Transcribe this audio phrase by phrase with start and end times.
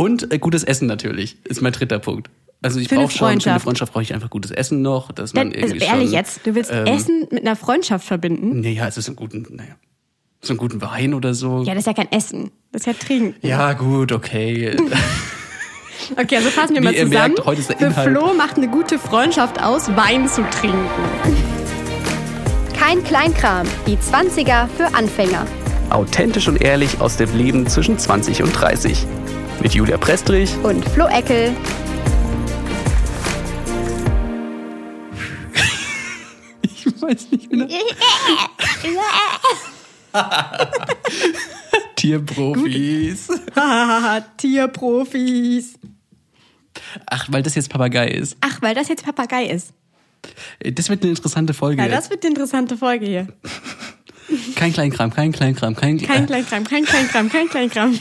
[0.00, 2.30] Und äh, gutes Essen natürlich, ist mein dritter Punkt.
[2.62, 3.92] Also ich Für brauche schon, für eine Freundschaft.
[3.92, 6.54] Brauche ich einfach gutes Essen noch, dass man Denn, also irgendwie ehrlich schon, jetzt, du
[6.54, 8.60] willst ähm, Essen mit einer Freundschaft verbinden?
[8.60, 9.74] Naja, es ist ein guten, naja,
[10.40, 11.62] so einen guten Wein oder so.
[11.64, 12.50] Ja, das ist ja kein Essen.
[12.72, 13.34] Das ist ja Trinken.
[13.46, 14.74] Ja, gut, okay.
[16.16, 17.10] Okay, also fassen wir Wie mal zusammen.
[17.10, 20.78] merkt, heute ist der Für Inhalt- Flo macht eine gute Freundschaft aus, Wein zu trinken.
[22.76, 23.66] Kein Kleinkram.
[23.86, 25.46] Die 20er für Anfänger.
[25.90, 29.06] Authentisch und ehrlich aus dem Leben zwischen 20 und 30.
[29.62, 30.50] Mit Julia Prestrich.
[30.62, 31.54] Und Flo Eckel.
[36.62, 37.68] Ich weiß nicht mehr.
[41.96, 43.28] Tierprofis.
[44.38, 45.74] Tierprofis.
[47.06, 48.38] Ach, weil das jetzt Papagei ist.
[48.40, 49.74] Ach, weil das jetzt Papagei ist.
[50.60, 51.82] Das wird eine interessante Folge.
[51.82, 53.28] Ja, das wird eine interessante Folge hier.
[54.54, 57.98] Kein Kleinkram, kein Kleinkram, kein Kein Kleinkram, kein Kleinkram, kein Kleinkram.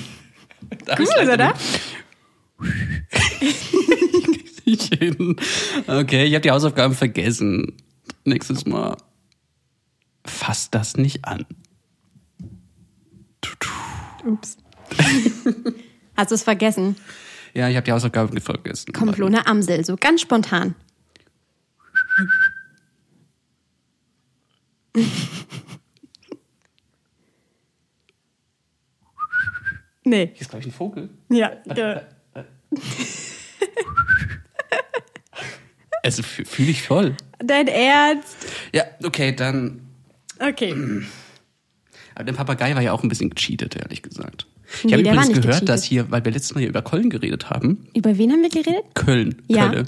[0.85, 1.53] Gleich oder?
[4.65, 5.35] nicht hin?
[5.87, 7.73] Okay, ich habe die Hausaufgaben vergessen.
[8.23, 8.97] Nächstes Mal.
[10.25, 11.45] Fass das nicht an.
[14.25, 14.57] Ups.
[16.15, 16.95] Hast du es vergessen?
[17.53, 18.93] Ja, ich habe die Hausaufgaben vergessen.
[18.95, 20.75] Eine Amsel, so ganz spontan.
[30.09, 30.31] Nee.
[30.33, 31.09] Hier ist, glaube ich, ein Vogel.
[31.29, 31.51] Ja.
[31.75, 32.01] ja.
[36.01, 37.15] Also fühle ich voll.
[37.43, 38.37] Dein Ernst?
[38.73, 39.81] Ja, okay, dann.
[40.39, 40.73] Okay.
[42.15, 44.47] Aber der Papagei war ja auch ein bisschen gecheatet, ehrlich gesagt.
[44.77, 45.69] Ich Nee, habe übrigens gehört, gecheatet.
[45.69, 47.85] dass hier, weil wir letztes Mal hier über Köln geredet haben.
[47.93, 48.83] Über wen haben wir geredet?
[48.95, 49.41] Köln.
[49.47, 49.67] Ja.
[49.69, 49.85] Kölle.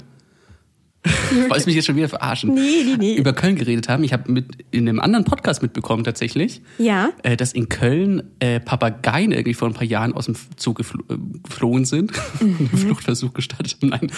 [1.48, 2.54] Wolltest mich jetzt schon wieder verarschen?
[2.54, 3.14] Nee, nee, nee.
[3.16, 4.04] Über Köln geredet haben.
[4.04, 7.10] Ich habe mit in einem anderen Podcast mitbekommen tatsächlich, Ja.
[7.24, 11.02] äh, dass in Köln äh, Papageien irgendwie vor ein paar Jahren aus dem Zoo geflo
[11.10, 12.56] äh, geflohen sind, Mhm.
[12.58, 14.12] einen Fluchtversuch gestartet haben, nein,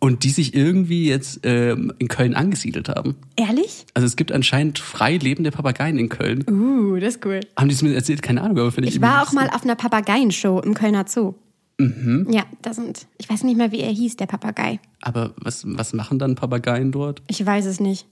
[0.00, 3.16] und die sich irgendwie jetzt ähm, in Köln angesiedelt haben.
[3.36, 3.86] Ehrlich?
[3.94, 6.44] Also es gibt anscheinend frei lebende Papageien in Köln.
[6.50, 7.40] Uh, das ist cool.
[7.58, 8.20] Haben die es mir erzählt?
[8.20, 8.96] Keine Ahnung, aber finde ich.
[8.96, 11.34] Ich war auch mal auf einer Papageienshow im Kölner Zoo.
[11.78, 12.26] Mhm.
[12.30, 14.80] Ja, da sind, ich weiß nicht mehr, wie er hieß, der Papagei.
[15.00, 17.22] Aber was, was machen dann Papageien dort?
[17.28, 18.06] Ich weiß es nicht.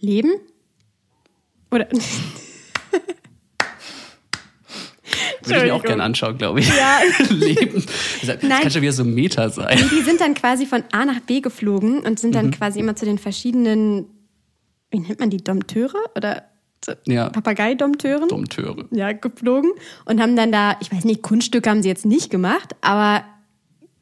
[0.00, 0.30] Leben?
[1.70, 1.86] Oder?
[5.44, 6.68] Würde ich mir auch gerne anschauen, glaube ich.
[6.68, 7.00] Ja.
[7.30, 7.84] Leben.
[8.24, 8.62] Das Nein.
[8.62, 9.78] kann schon wieder so ein Meta sein.
[9.90, 12.34] Die sind dann quasi von A nach B geflogen und sind Mhm.
[12.34, 14.06] dann quasi immer zu den verschiedenen,
[14.90, 15.94] wie nennt man die, Dompteure?
[16.16, 16.44] Oder
[17.06, 17.28] Ja.
[17.30, 18.28] Papageidompteuren?
[18.28, 18.84] Dompteure.
[18.90, 19.70] Ja, geflogen
[20.04, 23.24] und haben dann da, ich weiß nicht, Kunststücke haben sie jetzt nicht gemacht, aber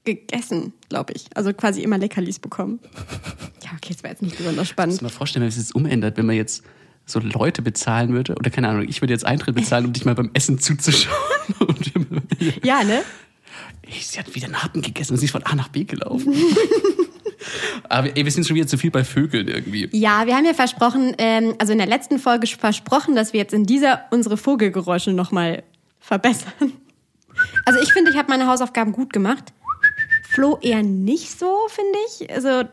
[0.04, 1.26] gegessen, glaube ich.
[1.34, 2.80] Also quasi immer Leckerlis bekommen.
[3.64, 4.94] Ja, okay, das war jetzt nicht besonders spannend.
[4.94, 6.64] Muss mal vorstellen, wenn es jetzt umändert, wenn man jetzt
[7.04, 10.14] so Leute bezahlen würde, oder keine Ahnung, ich würde jetzt Eintritt bezahlen, um dich mal
[10.14, 11.14] beim Essen zuzuschauen.
[12.62, 13.02] Ja, ne?
[13.82, 16.34] Ey, sie hat wieder einen Happen gegessen und sie ist von A nach B gelaufen.
[17.88, 19.88] Aber ey, wir sind schon wieder zu viel bei Vögeln irgendwie.
[19.92, 23.54] Ja, wir haben ja versprochen, ähm, also in der letzten Folge versprochen, dass wir jetzt
[23.54, 25.62] in dieser unsere Vogelgeräusche nochmal
[26.00, 26.72] verbessern.
[27.64, 29.52] Also ich finde, ich habe meine Hausaufgaben gut gemacht.
[30.28, 32.30] Flo eher nicht so, finde ich.
[32.30, 32.68] Also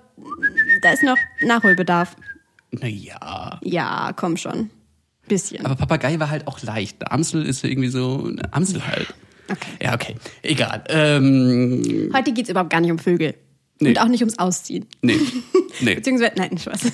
[0.82, 2.16] da ist noch Nachholbedarf.
[2.72, 3.60] Naja.
[3.64, 4.70] Ja, komm schon.
[5.28, 5.66] Bisschen.
[5.66, 7.02] Aber Papagei war halt auch leicht.
[7.02, 9.14] Eine Amsel ist irgendwie so eine Amsel halt.
[9.52, 9.72] Okay.
[9.82, 10.16] Ja, okay.
[10.42, 10.84] Egal.
[10.90, 13.36] Ähm, Heute geht's überhaupt gar nicht um Vögel.
[13.80, 13.90] Nee.
[13.90, 14.86] Und auch nicht ums Ausziehen.
[15.02, 15.20] nee.
[15.82, 15.96] Nee.
[15.96, 16.92] Beziehungsweise, nein, Spaß.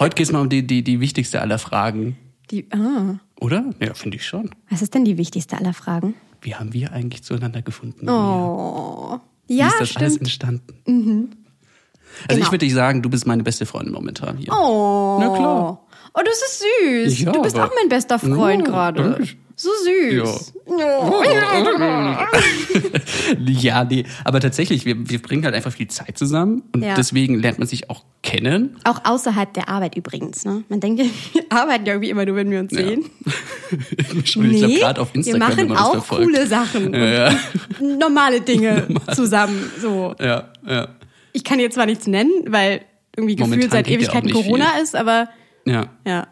[0.00, 2.16] Heute geht's mal um die, die, die wichtigste aller Fragen.
[2.50, 3.64] Die, ah, Oder?
[3.80, 4.50] Ja, finde ich schon.
[4.68, 6.14] was ist denn die wichtigste aller Fragen?
[6.40, 8.08] Wie haben wir eigentlich zueinander gefunden?
[8.10, 9.20] Oh.
[9.46, 10.20] Wie Ja, ist das alles stimmt.
[10.22, 11.36] entstanden?
[12.22, 12.40] Also Genau.
[12.46, 14.52] ich würde dich sagen, du bist meine beste Freundin momentan hier.
[14.52, 15.18] Oh.
[15.20, 15.86] Na klar.
[16.14, 16.64] Oh, das ist
[17.14, 17.20] süß.
[17.26, 19.28] Ja, du bist auch mein bester Freund Ja, gerade.
[19.58, 20.52] So süß.
[20.66, 21.22] Oh.
[23.46, 24.04] Ja, nee.
[24.24, 26.94] Aber tatsächlich, wir, wir bringen halt einfach viel Zeit zusammen und Ja.
[26.94, 28.76] deswegen lernt man sich auch kennen.
[28.84, 30.44] Auch außerhalb der Arbeit übrigens.
[30.44, 30.62] Ne?
[30.68, 32.78] Man denkt, ja, wir arbeiten ja irgendwie immer nur, wenn wir uns Ja.
[32.86, 33.04] sehen.
[34.24, 36.94] Schon, ich glaube, gerade auf wir Instagram, wenn machen man auch coole Sachen.
[36.94, 37.38] Ja, ja.
[37.80, 39.70] Normale Dinge zusammen.
[39.80, 40.14] So.
[40.20, 40.88] ja, ja.
[41.32, 42.82] Ich kann jetzt zwar nichts nennen, weil
[43.16, 44.82] irgendwie gefühlt Momentan seit ja auch Ewigkeiten Corona viel.
[44.82, 45.28] ist, aber
[45.64, 45.86] Ja.
[46.06, 46.26] ja.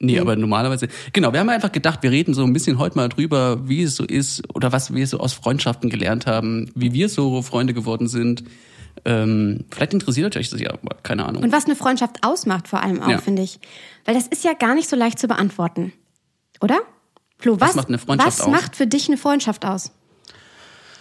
[0.00, 0.88] Nee, aber normalerweise.
[1.12, 3.94] Genau, wir haben einfach gedacht, wir reden so ein bisschen heute mal drüber, wie es
[3.96, 8.08] so ist oder was wir so aus Freundschaften gelernt haben, wie wir so Freunde geworden
[8.08, 8.44] sind.
[9.04, 11.42] Ähm, vielleicht interessiert euch das ja, aber keine Ahnung.
[11.42, 13.18] Und was eine Freundschaft ausmacht, vor allem auch, Ja.
[13.18, 13.58] finde ich.
[14.04, 15.92] Weil das ist ja gar nicht so leicht zu beantworten.
[16.60, 16.80] Oder?
[17.38, 18.52] Flo, was, macht eine Freundschaft was aus?
[18.52, 19.90] macht für dich eine Freundschaft aus?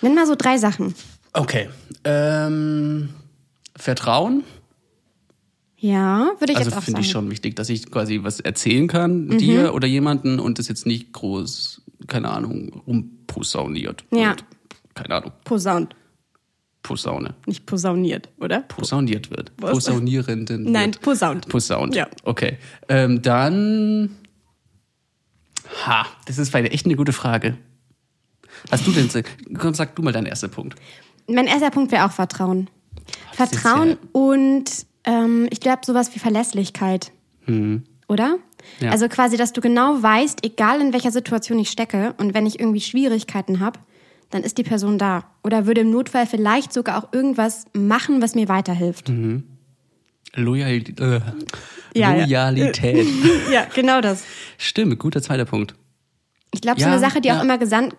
[0.02, 0.96] Nenn mal so drei Sachen.
[1.34, 1.70] Okay.
[2.04, 3.10] Ähm,
[3.76, 4.44] Vertrauen.
[5.84, 7.06] Ja, würde ich Also jetzt auch finde sagen.
[7.06, 10.86] ich schon wichtig, dass ich quasi was erzählen kann, dir oder jemanden und das jetzt
[10.86, 14.06] nicht groß, keine Ahnung, rumposauniert.
[14.10, 14.30] Ja.
[14.30, 14.46] wird.
[14.94, 15.32] Keine Ahnung.
[15.44, 15.94] Posaunt.
[16.84, 17.36] Posaune.
[17.48, 18.62] Nicht posauniert, oder?
[18.62, 19.52] Posauniert wird.
[19.58, 19.72] Was?
[19.72, 20.72] Posaunierenden.
[20.72, 21.02] Nein, wird.
[21.02, 21.50] posaunt.
[21.50, 21.96] Posaunt.
[21.96, 22.08] Ja.
[22.24, 22.58] Okay.
[22.88, 24.16] Ähm, dann.
[25.86, 27.58] Ha, das ist echt eine gute Frage.
[28.72, 29.10] Hast du denn.
[29.58, 30.80] Komm, sag du mal deinen ersten Punkt.
[31.28, 32.70] Mein erster Punkt wäre auch Vertrauen.
[33.32, 37.12] Ist Vertrauen ja- und ähm, ich glaube sowas wie Verlässlichkeit.
[38.08, 38.38] Oder?
[38.80, 38.92] Ja.
[38.92, 42.60] Also quasi, dass du genau weißt, egal in welcher Situation ich stecke und wenn ich
[42.60, 43.80] irgendwie Schwierigkeiten habe,
[44.30, 45.26] dann ist die Person da.
[45.44, 49.12] Oder würde im Notfall vielleicht sogar auch irgendwas machen, was mir weiterhilft.
[50.36, 51.20] Loyal äh,
[51.94, 52.50] Ja, ja.
[52.50, 53.08] Loyalität.
[53.52, 54.24] Ja, genau das.
[54.58, 55.76] Stimmt, guter zweiter Punkt.
[56.54, 57.38] Ich glaube, so Ja, eine Sache, die ja.
[57.40, 57.96] auch immer gesandt.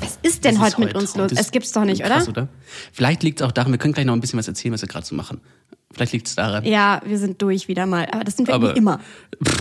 [0.00, 1.30] Was ist denn heute ist mit uns los?
[1.32, 2.42] Es gibt's doch nicht, krass, oder?
[2.42, 2.48] oder?
[2.92, 4.88] Vielleicht liegt es auch daran, wir können gleich noch ein bisschen was erzählen, was wir
[4.88, 5.40] gerade so machen.
[5.92, 6.64] Vielleicht liegt es daran.
[6.64, 8.06] Ja, wir sind durch wieder mal.
[8.12, 9.00] Aber das sind wir Aber- immer.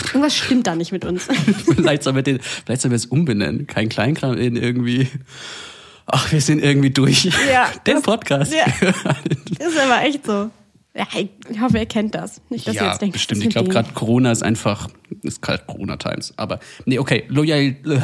[0.07, 1.27] Irgendwas stimmt da nicht mit uns.
[1.75, 3.67] vielleicht sollen wir den, vielleicht sollen wir es umbenennen.
[3.67, 5.07] Kein Kleinkram in irgendwie.
[6.05, 7.25] Ach, wir sind irgendwie durch.
[7.51, 8.53] Ja, Den das- Podcast.
[8.53, 8.65] ja.
[8.88, 10.50] ist aber echt so.
[11.50, 12.42] Ich hoffe, ihr kennt das.
[12.50, 13.44] Nicht, dass ihr ja, jetzt denkt, bestimmt.
[13.44, 14.90] Ich glaube, gerade Corona ist einfach,
[15.24, 16.34] ist gerade Corona-Times.
[16.38, 18.00] Aber, nee, okay, Loyal, äh,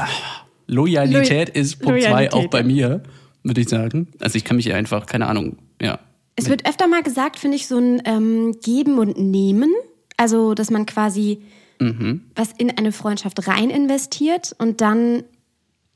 [0.67, 3.03] Loyalität Loy- ist Punkt zwei Loyalität, auch bei mir,
[3.43, 4.07] würde ich sagen.
[4.19, 5.99] Also ich kann mich einfach, keine Ahnung, ja.
[6.35, 9.71] Es wird öfter mal gesagt, finde ich, so ein ähm, Geben und Nehmen.
[10.17, 11.41] Also, dass man quasi
[11.79, 12.21] Mhm.
[12.35, 15.23] was in eine Freundschaft rein investiert und dann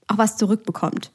[0.07, 1.12] auch was zurückbekommt.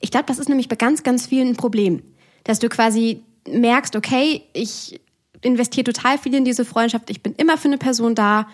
[0.00, 2.00] Ich glaube, das ist nämlich bei ganz, ganz vielen ein Problem.
[2.44, 5.00] Dass du quasi merkst, okay, ich
[5.44, 8.48] investiere total viel in diese Freundschaft, ich bin immer für eine Person da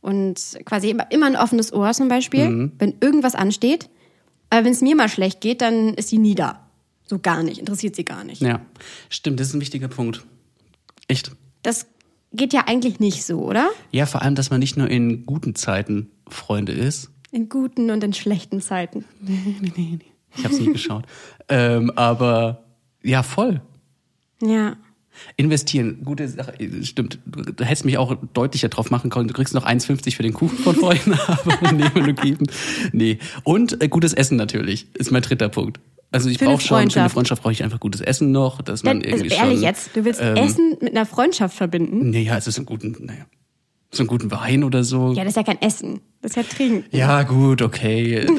[0.00, 2.72] und quasi immer, immer ein offenes Ohr zum Beispiel, Mhm.
[2.78, 3.88] wenn irgendwas ansteht.
[4.50, 6.60] Aber wenn es mir mal schlecht geht, dann ist sie nie da.
[7.06, 8.40] So gar nicht, interessiert sie gar nicht.
[8.42, 8.60] Ja,
[9.10, 10.24] stimmt, das ist ein wichtiger Punkt.
[11.08, 11.32] Echt.
[11.62, 11.86] Das
[12.32, 13.68] geht ja eigentlich nicht so, oder?
[13.92, 17.10] Ja, vor allem, dass man nicht nur in guten Zeiten Freunde ist.
[17.32, 19.04] In guten und in schlechten Zeiten.
[20.38, 21.06] Ich habe es nie geschaut.
[21.48, 22.62] Ähm, aber
[23.02, 23.62] ja, voll.
[24.42, 24.76] Ja.
[25.36, 27.18] Investieren, gute Sache, stimmt.
[27.26, 29.28] Du, du hättest mich auch deutlicher drauf machen können.
[29.28, 32.46] Du kriegst noch 1,50 für den Kuchen von vorhin, aber nehmen und geben.
[32.92, 33.18] Nee.
[33.44, 35.80] Und äh, gutes Essen natürlich, ist mein dritter Punkt.
[36.12, 37.42] Also ich brauche schon, für eine Freundschaft.
[37.42, 40.04] Brauche ich einfach gutes Essen noch, dass man Dann, also irgendwie ehrlich schon, jetzt, du
[40.04, 42.10] willst ähm, Essen mit einer Freundschaft verbinden?
[42.10, 43.26] Nee, ja, es ist ein guten, naja,
[43.90, 45.12] so einen guten Wein oder so.
[45.12, 46.00] Ja, das ist ja kein Essen.
[46.22, 46.84] Das ist ja Trinken.
[46.96, 48.26] Ja, gut, okay.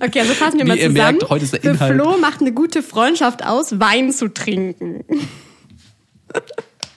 [0.00, 1.16] Okay, also fassen wir Wie mal ihr zusammen.
[1.18, 5.04] merkt, heute ist der Für Inhalt- Flo macht eine gute Freundschaft aus, Wein zu trinken.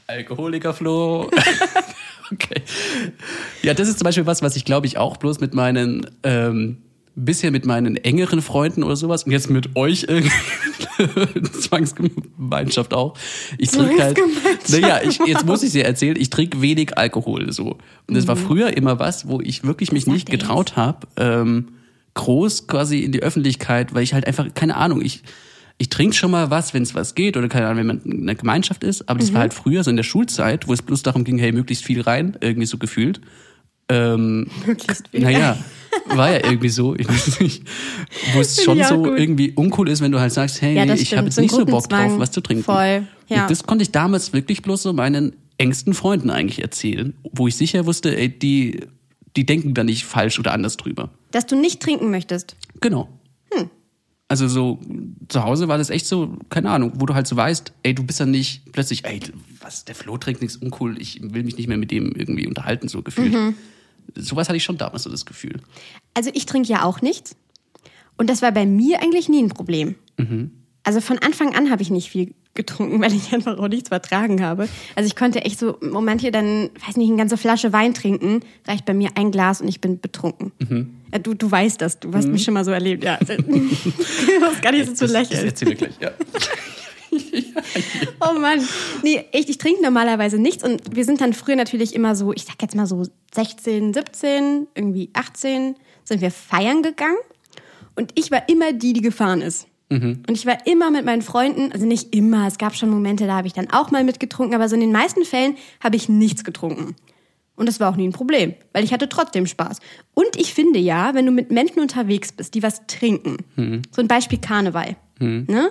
[0.07, 1.29] Alkoholiker Flo.
[2.31, 2.61] okay.
[3.61, 6.77] Ja, das ist zum Beispiel was, was ich glaube ich auch bloß mit meinen, ähm,
[7.15, 10.31] bisher mit meinen engeren Freunden oder sowas und jetzt mit euch irgendwie
[11.61, 13.15] Zwangsgemeinschaft auch.
[13.57, 14.69] Ich trinke halt, Zwangsgemeinschaft.
[14.81, 17.77] naja, ich, jetzt muss ich dir erzählen, ich trinke wenig Alkohol so.
[18.07, 21.69] Und das war früher immer was, wo ich wirklich mich nicht getraut habe, ähm,
[22.15, 25.23] groß quasi in die Öffentlichkeit, weil ich halt einfach, keine Ahnung, ich,
[25.77, 28.21] ich trinke schon mal was, wenn es was geht oder keine Ahnung, wenn man in
[28.23, 31.03] einer Gemeinschaft ist, aber das war halt früher so in der Schulzeit, wo es bloß
[31.03, 33.21] darum ging, hey, möglichst viel rein, irgendwie so gefühlt.
[33.89, 35.21] Ähm, Möglichst viel.
[35.21, 35.57] naja,
[36.07, 37.63] war ja irgendwie so, ich weiß nicht,
[38.33, 39.19] wo es schon so gut.
[39.19, 41.65] irgendwie uncool ist, wenn du halt sagst, hey, Ja, ich habe jetzt so nicht so
[41.65, 42.63] Bock drauf, was zu trinken.
[42.63, 43.43] Voll, ja.
[43.43, 47.55] Und das konnte ich damals wirklich bloß so meinen engsten Freunden eigentlich erzählen, wo ich
[47.55, 48.81] sicher wusste, ey, die,
[49.35, 51.09] die denken da nicht falsch oder anders drüber.
[51.31, 52.55] Dass du nicht trinken möchtest.
[52.81, 53.09] Genau.
[53.53, 53.69] Hm.
[54.27, 54.79] Also so
[55.27, 58.03] zu Hause war das echt so, keine Ahnung, wo du halt so weißt, ey, du
[58.03, 59.19] bist dann nicht plötzlich, ey,
[59.61, 62.87] was, der Flo trinkt nichts uncool, ich will mich nicht mehr mit dem irgendwie unterhalten,
[62.87, 63.33] so gefühlt.
[63.33, 63.55] Mhm.
[64.15, 65.61] Sowas hatte ich schon damals so das Gefühl.
[66.13, 67.35] Also ich trinke ja auch nichts.
[68.17, 69.95] Und das war bei mir eigentlich nie ein Problem.
[70.83, 74.43] Also von Anfang an habe ich nicht viel getrunken, weil ich einfach auch nichts vertragen
[74.43, 74.67] habe.
[74.95, 78.85] Also ich konnte echt so Momente dann, weiß nicht, eine ganze Flasche Wein trinken, reicht
[78.85, 80.51] bei mir ein Glas und ich bin betrunken.
[81.11, 83.03] Ja, du, du weißt das, du hast mich schon mal so erlebt.
[83.03, 85.47] Ja, das ist gar nicht so zu Das, das lächeln.
[85.47, 86.11] erzähl mir gleich, ja.
[88.19, 88.59] Oh Mann.
[89.03, 92.45] Nee, echt, ich trinke normalerweise nichts und wir sind dann früher natürlich immer so, ich
[92.45, 93.03] sag jetzt mal so
[93.35, 97.17] 16, 17, irgendwie 18, sind wir feiern gegangen
[97.95, 99.67] und ich war immer die, die gefahren ist.
[100.27, 103.35] Und ich war immer mit meinen Freunden, also nicht immer, es gab schon Momente, da
[103.37, 106.43] habe ich dann auch mal mitgetrunken, aber so in den meisten Fällen habe ich nichts
[106.43, 106.95] getrunken.
[107.55, 109.79] Und das war auch nie ein Problem, weil ich hatte trotzdem Spaß.
[110.15, 113.37] Und ich finde ja, wenn du mit Menschen unterwegs bist, die was trinken,
[113.91, 115.69] so ein Beispiel Karneval, ne?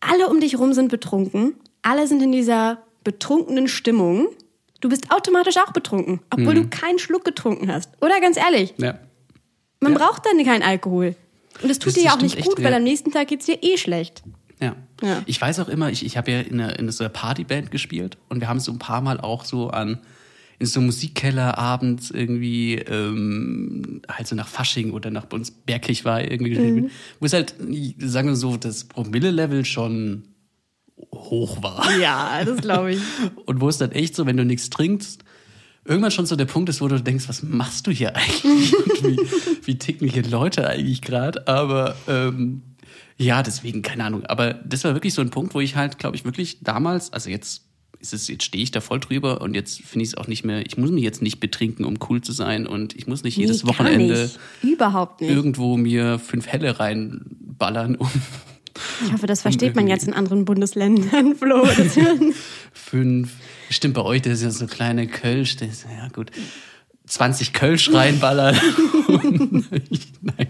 [0.00, 4.28] alle um dich rum sind betrunken, alle sind in dieser betrunkenen Stimmung.
[4.80, 7.90] Du bist automatisch auch betrunken, obwohl du keinen Schluck getrunken hast.
[8.00, 8.94] Oder ganz ehrlich, ja.
[9.80, 9.98] man Ja.
[9.98, 11.16] braucht dann keinen Alkohol.
[11.60, 12.76] Und das tut Das- dir ja auch nicht gut, echt, weil ja.
[12.78, 14.22] am nächsten Tag geht's dir eh schlecht.
[14.60, 14.76] Ja.
[15.02, 15.22] Ja.
[15.26, 18.16] Ich weiß auch immer, ich, ich habe ja in einer, in so einer Partyband gespielt
[18.28, 19.98] und wir haben so ein paar Mal auch so an
[20.60, 25.50] in so einem Musikkeller abends irgendwie ähm, halt so nach Fasching oder nach bei uns
[25.50, 26.90] Bergkirch war irgendwie gespielt, Mhm.
[27.18, 27.56] wo es halt,
[27.98, 30.28] sagen wir so, das Promille-Level schon
[31.12, 31.84] hoch war.
[31.98, 33.00] Ja, das glaube ich.
[33.46, 35.24] Und wo es dann echt so, wenn du nichts trinkst,
[35.84, 38.74] irgendwann schon so der Punkt ist, wo du denkst, was machst du hier eigentlich?
[38.76, 39.18] Und wie,
[39.66, 41.46] wie ticken hier Leute eigentlich gerade?
[41.48, 42.62] Aber ähm,
[43.18, 44.24] ja, deswegen, keine Ahnung.
[44.26, 47.30] Aber das war wirklich so ein Punkt, wo ich halt, glaube ich, wirklich damals, also
[47.30, 47.62] jetzt
[48.00, 50.44] ist es, jetzt stehe ich da voll drüber und jetzt finde ich es auch nicht
[50.44, 53.36] mehr, ich muss mich jetzt nicht betrinken, um cool zu sein und ich muss nicht
[53.36, 54.38] jedes Nee, Wochenende nicht.
[54.74, 55.30] Überhaupt nicht.
[55.30, 58.08] irgendwo mir fünf Helle reinballern, um
[59.04, 61.66] Ich hoffe, das versteht man jetzt in anderen Bundesländern, Flo.
[62.72, 63.30] Fünf,
[63.70, 66.30] stimmt bei euch, das ist ja so kleine Kölsch, das ist, ja gut,
[67.06, 68.56] 20 Kölsch reinballern.
[70.22, 70.46] Nein.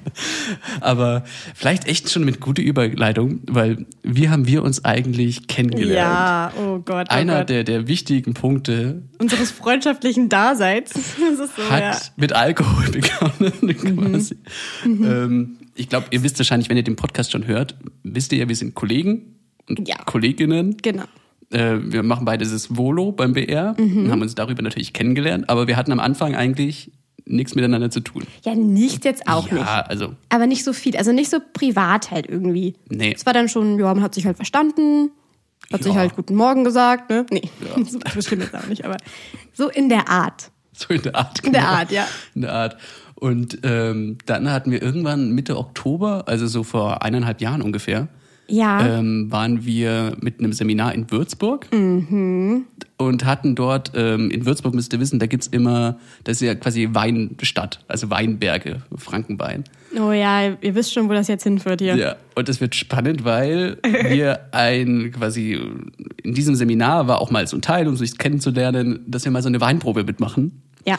[0.80, 1.24] Aber
[1.54, 5.96] vielleicht echt schon mit guter Überleitung, weil wie haben wir uns eigentlich kennengelernt?
[5.96, 7.08] ja, oh Gott.
[7.10, 7.48] Oh Einer Gott.
[7.48, 10.92] der, der wichtigen Punkte unseres freundschaftlichen Daseins.
[11.22, 11.98] Das ist so, hat ja.
[12.16, 14.36] mit Alkohol begonnen quasi.
[14.84, 18.48] Ähm, ich glaube, ihr wisst wahrscheinlich, wenn ihr den Podcast schon hört, wisst ihr ja,
[18.48, 19.36] wir sind Kollegen
[19.68, 19.96] und Ja.
[20.04, 20.76] Kolleginnen.
[20.82, 21.04] Genau.
[21.50, 25.66] Äh, wir machen beide das Volo beim BR und haben uns darüber natürlich kennengelernt, aber
[25.66, 26.92] wir hatten am Anfang eigentlich
[27.24, 28.24] nichts miteinander zu tun.
[28.44, 29.66] Ja, nicht jetzt auch ja, nicht.
[29.68, 30.96] also Aber nicht so viel.
[30.96, 32.74] Also nicht so privat halt irgendwie.
[32.88, 33.12] Nee.
[33.14, 35.10] Es war dann schon, ja, man hat sich halt verstanden,
[35.72, 35.84] hat Ja.
[35.86, 37.24] sich halt guten Morgen gesagt, ne?
[37.30, 37.42] Nee,
[37.88, 38.96] so das stimmt jetzt auch nicht, aber
[39.52, 40.50] so in der Art.
[40.72, 41.38] so in der Art.
[41.44, 41.72] In der genau.
[41.74, 42.08] Art, ja.
[42.34, 42.76] In der Art.
[43.22, 48.08] Und ähm, dann hatten wir irgendwann Mitte Oktober, also so vor eineinhalb Jahren ungefähr,
[48.48, 48.84] Ja.
[48.98, 52.64] ähm, waren wir mit einem Seminar in Würzburg Mhm.
[52.96, 56.56] und hatten dort, ähm, in Würzburg müsst ihr wissen, da gibt's immer, das ist ja
[56.56, 59.62] quasi Weinstadt, also Weinberge, Frankenwein.
[59.96, 61.94] Oh ja, ihr wisst schon, wo das jetzt hinführt hier.
[61.94, 65.60] Ja, und es wird spannend, weil wir ein quasi
[66.24, 69.42] in diesem Seminar war auch mal so ein Teil, um sich kennenzulernen, dass wir mal
[69.42, 70.60] so eine Weinprobe mitmachen.
[70.84, 70.98] Ja.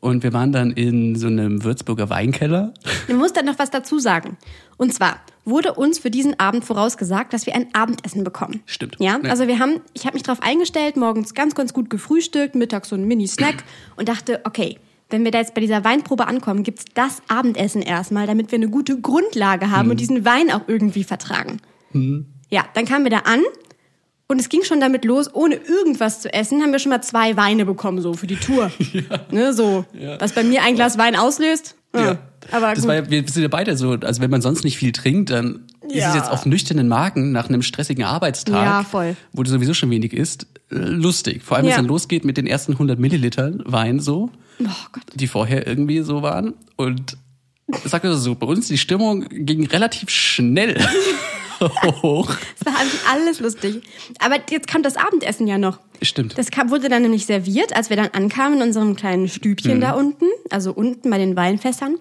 [0.00, 2.72] Und wir waren dann in so einem Würzburger Weinkeller.
[3.06, 4.38] Ich muss dann noch was dazu sagen.
[4.78, 8.60] Und zwar wurde uns für diesen Abend vorausgesagt, dass wir ein Abendessen bekommen.
[8.66, 8.96] Stimmt.
[8.98, 9.30] Ja, Ja.
[9.30, 12.96] also wir haben, ich habe mich darauf eingestellt, morgens ganz, ganz gut gefrühstückt, mittags so
[12.96, 13.62] ein Mini-Snack
[13.96, 14.78] und dachte, okay,
[15.10, 18.68] wenn wir da jetzt bei dieser Weinprobe ankommen, gibt's das Abendessen erstmal, damit wir eine
[18.68, 19.90] gute Grundlage haben Mhm.
[19.92, 21.60] und diesen Wein auch irgendwie vertragen.
[22.48, 23.40] Ja, dann kamen wir da an
[24.30, 27.36] und es ging schon damit los, ohne irgendwas zu essen, haben wir schon mal zwei
[27.36, 28.70] Weine bekommen, so für die Tour.
[29.30, 29.84] Ne, so,
[30.18, 31.74] was bei mir ein Glas Wein auslöst.
[31.94, 32.18] Ja.
[32.52, 32.88] Aber das gut.
[32.88, 35.66] war ja, wir sind ja beide so, also wenn man sonst nicht viel trinkt, dann
[35.88, 36.10] ist Ja.
[36.10, 39.16] es jetzt auf nüchternen Magen nach einem stressigen Arbeitstag, Ja, voll.
[39.32, 41.42] wo du sowieso schon wenig isst, lustig.
[41.42, 41.82] Vor allem, wenn es Ja.
[41.82, 45.02] dann losgeht mit den ersten 100 Millilitern Wein so, oh Gott.
[45.14, 46.54] die vorher irgendwie so waren.
[46.76, 47.16] Und
[47.84, 50.76] ich sag mal so, bei uns die Stimmung ging relativ schnell
[51.60, 52.30] hoch.
[52.60, 52.74] Es war
[53.12, 53.82] alles lustig.
[54.18, 55.78] Aber jetzt kam das Abendessen ja noch.
[56.02, 56.36] Stimmt.
[56.38, 59.80] Das kam, wurde dann nämlich serviert, als wir dann ankamen in unserem kleinen Stübchen Mhm.
[59.80, 61.96] da unten, also unten bei den Weinfässern,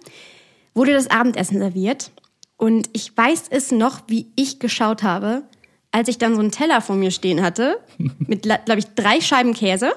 [0.74, 2.12] wurde das Abendessen serviert.
[2.58, 5.44] Und ich weiß es noch, wie ich geschaut habe,
[5.92, 7.80] als ich dann so einen Teller vor mir stehen hatte,
[8.20, 9.94] mit, glaube ich, drei Scheiben Käse,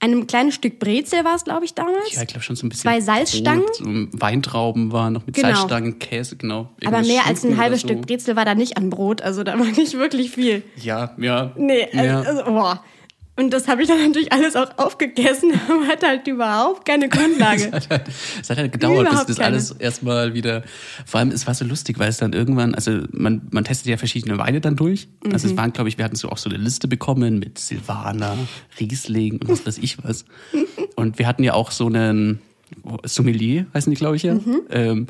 [0.00, 2.12] einem kleinen Stück Brezel war es, glaube ich, damals.
[2.12, 2.82] Ja, ich glaube schon so ein bisschen.
[2.90, 3.64] Zwei Salzstangen?
[3.78, 5.48] Brot, Weintrauben waren noch mit Genau.
[5.48, 6.68] Salzstangen, Käse, genau.
[6.84, 7.88] Aber mehr als ein Schinken halbes so.
[7.88, 10.62] Stück Brezel war da nicht an Brot, also da war nicht wirklich viel.
[10.76, 11.52] Ja, ja.
[11.56, 12.18] Nee, ja.
[12.18, 12.84] also, also boah.
[13.36, 17.64] Und das habe ich dann natürlich alles auch aufgegessen, aber hat halt überhaupt keine Grundlage.
[17.72, 18.02] hat halt,
[18.40, 19.48] es hat halt gedauert, bis Überhaupt das keine.
[19.48, 20.62] alles erstmal wieder.
[21.04, 23.96] Vor allem, es war so lustig, weil es dann irgendwann, also man, man testet ja
[23.96, 25.08] verschiedene Weine dann durch.
[25.32, 25.52] Also Mhm.
[25.52, 28.36] es waren, glaube ich, wir hatten so auch so eine Liste bekommen mit Silvaner,
[28.78, 30.24] Riesling und was weiß ich was.
[30.96, 32.40] Und wir hatten ja auch so einen
[33.04, 34.34] Sommelier, heißen die, glaube ich ja.
[34.34, 34.60] Mhm.
[34.70, 35.06] Ähm,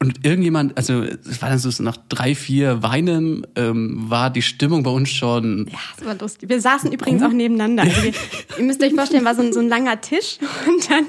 [0.00, 4.84] und irgendjemand, also es war dann so nach drei, vier Weinen, ähm, war die Stimmung
[4.84, 6.48] bei uns schon Ja, das war lustig.
[6.48, 7.82] Wir saßen übrigens auch nebeneinander.
[7.82, 8.12] Also wir,
[8.58, 10.38] ihr müsst euch vorstellen, war so ein, so ein langer Tisch
[10.68, 11.06] und dann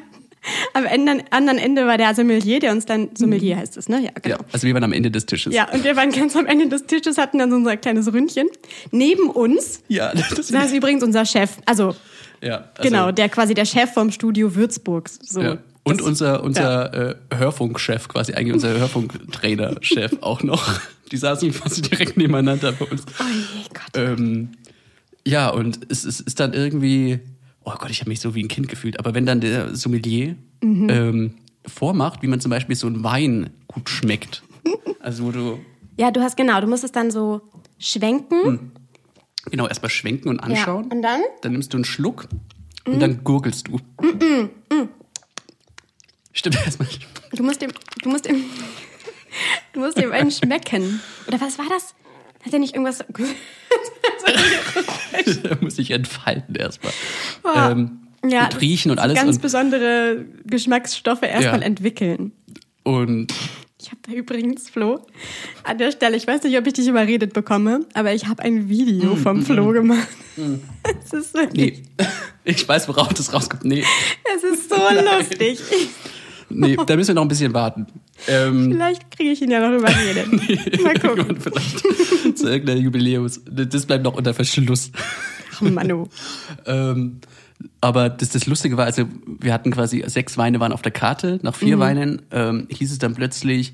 [0.74, 4.02] am Ende, anderen Ende war der Sommelier, der uns dann, Sommelier heißt es, ne?
[4.02, 4.38] Ja, genau.
[4.38, 5.54] Ja, also wir waren am Ende des Tisches.
[5.54, 8.48] Ja, und wir waren ganz am Ende des Tisches, hatten dann so unser kleines Ründchen.
[8.92, 11.94] Neben uns ja das saß übrigens unser Chef, also,
[12.42, 15.10] ja, also, genau, der quasi der Chef vom Studio Würzburg.
[15.10, 15.42] So.
[15.42, 15.58] Ja.
[15.90, 20.80] Und Das- unser, unser äh, Hörfunkchef, quasi eigentlich unser Hörfunktrainer-Chef auch noch.
[21.12, 23.04] Die saßen quasi direkt nebeneinander bei uns.
[23.20, 23.96] Oh je, Gott.
[24.20, 24.50] Ähm,
[25.26, 27.20] ja, und es, es ist dann irgendwie,
[27.64, 29.00] oh Gott, ich habe mich so wie ein Kind gefühlt.
[29.00, 30.90] Aber wenn dann der Sommelier Mhm.
[30.90, 31.34] ähm,
[31.66, 34.44] vormacht, wie man zum Beispiel so einen Wein gut schmeckt,
[35.00, 35.60] also wo du
[35.98, 37.42] Ja, du hast genau, du musst es dann so
[37.80, 38.72] schwenken.
[39.52, 41.22] genau erstmal schwenken und anschauen, Ja, und dann?
[41.42, 42.28] dann nimmst du einen Schluck
[42.86, 43.80] und dann gurgelst du.
[46.40, 46.88] Stimmt erstmal.
[47.34, 48.46] Du musst dem, du musst dem,
[49.74, 51.02] du musst dem einen schmecken.
[51.28, 51.94] Oder was war das?
[52.46, 53.00] Hat er nicht irgendwas?
[55.44, 56.94] da muss ich entfalten erstmal.
[57.44, 57.72] Ah.
[57.72, 59.16] Ähm, Ja, und riechen und alles.
[59.18, 61.66] Ganz Und, besondere Geschmacksstoffe erstmal Ja.
[61.66, 62.32] entwickeln.
[62.84, 63.34] und
[63.82, 65.06] Ich habe da übrigens, Flo,
[65.66, 68.70] an der Stelle, ich weiß nicht, ob ich dich überredet bekomme, aber ich habe ein
[68.70, 70.08] Video vom Flo gemacht.
[71.04, 72.06] Es ist wirklich, Nee.
[72.46, 73.66] Ich weiß, worauf das rauskommt.
[73.66, 73.84] Nee.
[74.38, 75.60] es ist so lustig.
[76.50, 77.88] Nee, da müssen wir noch ein bisschen warten.
[78.28, 80.32] Ähm, Vielleicht kriege ich ihn ja noch überredet.
[80.84, 81.40] Mal gucken.
[81.40, 83.42] vielleicht zu irgendeiner Jubiläums.
[83.46, 84.92] Das bleibt noch unter Verschluss.
[85.56, 86.08] Ach, Manu.
[86.66, 87.22] Ähm,
[87.82, 91.40] aber das, das Lustige war, also wir hatten quasi sechs Weine waren auf der Karte.
[91.44, 93.74] Nach vier Weinen ähm, hieß es dann plötzlich,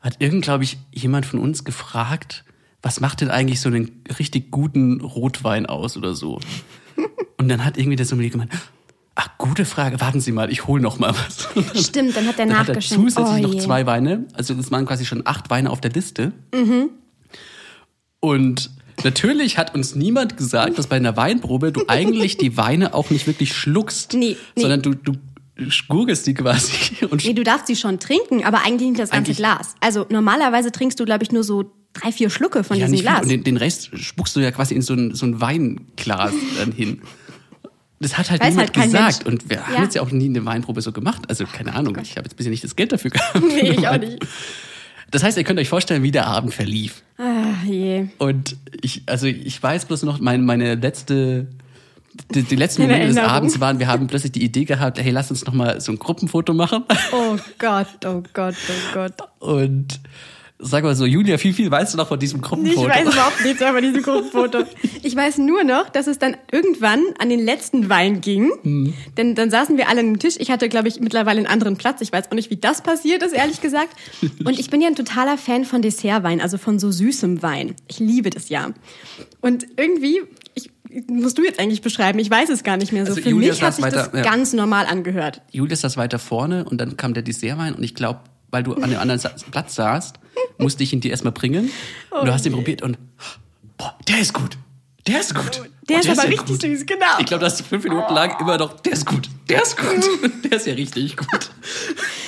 [0.00, 2.44] hat irgend, glaube ich, jemand von uns gefragt,
[2.82, 6.40] was macht denn eigentlich so einen richtig guten Rotwein aus oder so?
[7.36, 8.52] Und dann hat irgendwie der Sommelier gemeint,
[9.20, 11.48] ach, gute Frage, warten Sie mal, ich hol noch mal was.
[11.86, 13.04] Stimmt, dann hat er dann hat er nachgeschenkt.
[13.10, 13.60] zusätzlich Oh noch je.
[13.60, 14.26] zwei Weine.
[14.32, 16.32] Also das waren quasi schon acht Weine auf der Liste.
[16.54, 16.90] Mhm.
[18.20, 18.70] Und
[19.04, 23.26] natürlich hat uns niemand gesagt, dass bei einer Weinprobe du eigentlich die Weine auch nicht
[23.26, 24.62] wirklich schluckst, Nee, nee.
[24.62, 25.12] sondern du, du
[25.88, 27.04] gurgelst die quasi.
[27.10, 29.74] Und Nee, du darfst sie schon trinken, aber eigentlich nicht das ganze Glas.
[29.80, 33.00] Also normalerweise trinkst du, glaube ich, nur so drei, vier Schlucke von ja, diesem nicht
[33.02, 33.10] viel.
[33.10, 33.22] Glas.
[33.22, 36.72] Und den, den Rest spuckst du ja quasi in so ein, so ein Weinglas dann
[36.72, 37.02] hin.
[38.02, 39.24] Das hat halt Weiß niemand halt gesagt.
[39.26, 39.34] Mensch.
[39.42, 39.82] Und wir haben Ja.
[39.82, 41.22] jetzt ja auch nie eine Weinprobe so gemacht.
[41.28, 43.38] Also keine Ahnung, ich habe jetzt bisher nicht das Geld dafür gehabt.
[43.42, 44.18] nee, ich auch nicht.
[45.10, 47.02] Das heißt, ihr könnt euch vorstellen, wie der Abend verlief.
[47.18, 48.06] Ah, je.
[48.18, 51.48] Und ich, also ich weiß bloß noch, mein, meine letzte,
[52.34, 53.16] die, die letzten Momente des.
[53.18, 55.98] Abends waren, wir haben plötzlich die Idee gehabt, hey, lass uns noch mal so ein
[55.98, 56.84] Gruppenfoto machen.
[57.12, 59.14] Oh Gott, oh Gott, oh Gott.
[59.40, 60.00] Und
[60.62, 62.88] sag mal so, Julia, wie viel weißt du noch von diesem Ich Gruppenfoto?
[62.88, 64.64] weiß überhaupt nichts mehr von diesem Gruppenfoto.
[65.02, 68.52] Ich weiß nur noch, dass es dann irgendwann an den letzten Wein ging.
[68.62, 68.94] Mhm.
[69.16, 70.34] Denn dann saßen wir alle an dem Tisch.
[70.38, 72.00] Ich hatte, glaube ich, mittlerweile einen anderen Platz.
[72.00, 73.96] Ich weiß auch nicht, wie das passiert ist, ehrlich gesagt.
[74.44, 77.74] Und ich bin ja ein totaler Fan von Dessertwein, also von so süßem Wein.
[77.88, 78.70] Ich liebe das ja.
[79.40, 80.20] Und irgendwie,
[80.54, 80.70] ich,
[81.08, 83.12] musst du jetzt eigentlich beschreiben, ich weiß es gar nicht mehr so.
[83.12, 84.22] Also Für Julia mich hat sich das weiter, ja.
[84.22, 85.42] ganz normal angehört.
[85.50, 88.90] Julia saß weiter vorne und dann kam der Dessertwein und ich glaube, weil du an
[88.90, 90.18] dem anderen Platz saßt,
[90.58, 91.70] musste ich ihn dir erstmal bringen.
[92.10, 92.98] und du hast ihn probiert und
[93.78, 94.56] boah, der ist gut.
[95.06, 95.62] Der ist gut.
[95.88, 96.60] Der Oh, ist aber ja richtig gut.
[96.60, 97.06] süß, genau.
[97.18, 100.04] Ich glaube, du hast fünf Minuten lang immer noch, der ist gut, der ist gut,
[100.44, 101.50] der ist ja richtig gut.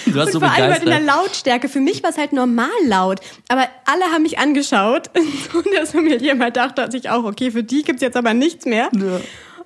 [0.07, 1.17] Du warst Und so vor allem halt in der begeistert.
[1.25, 1.69] Lautstärke.
[1.69, 3.21] Für mich war es halt normal laut.
[3.49, 5.11] Aber alle haben mich angeschaut.
[5.55, 8.91] Und der Sommelier mal dachte sich auch, okay, für die gibt's jetzt aber nichts mehr.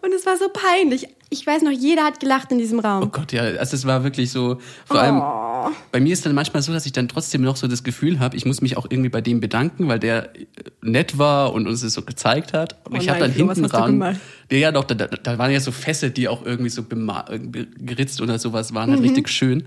[0.06, 1.08] Und es war so peinlich.
[1.30, 3.10] Ich weiß noch, jeder hat gelacht in diesem Oh Raum.
[3.10, 5.00] Gott, ja, also es war wirklich so, vor Oh.
[5.00, 8.20] allem, bei mir ist dann manchmal so, dass ich dann trotzdem noch so das Gefühl
[8.20, 10.44] habe, ich muss mich auch irgendwie bei dem bedanken, weil der äh,
[10.82, 12.76] nett war und uns das so gezeigt hat.
[12.84, 14.20] Aber Oh ich habe dann Flo, hinten ran, gemacht?
[14.52, 18.72] ja, doch, da, da, waren ja so Fässer, die auch irgendwie so geritzt oder sowas
[18.72, 18.94] waren, Mhm.
[18.94, 19.66] halt richtig schön.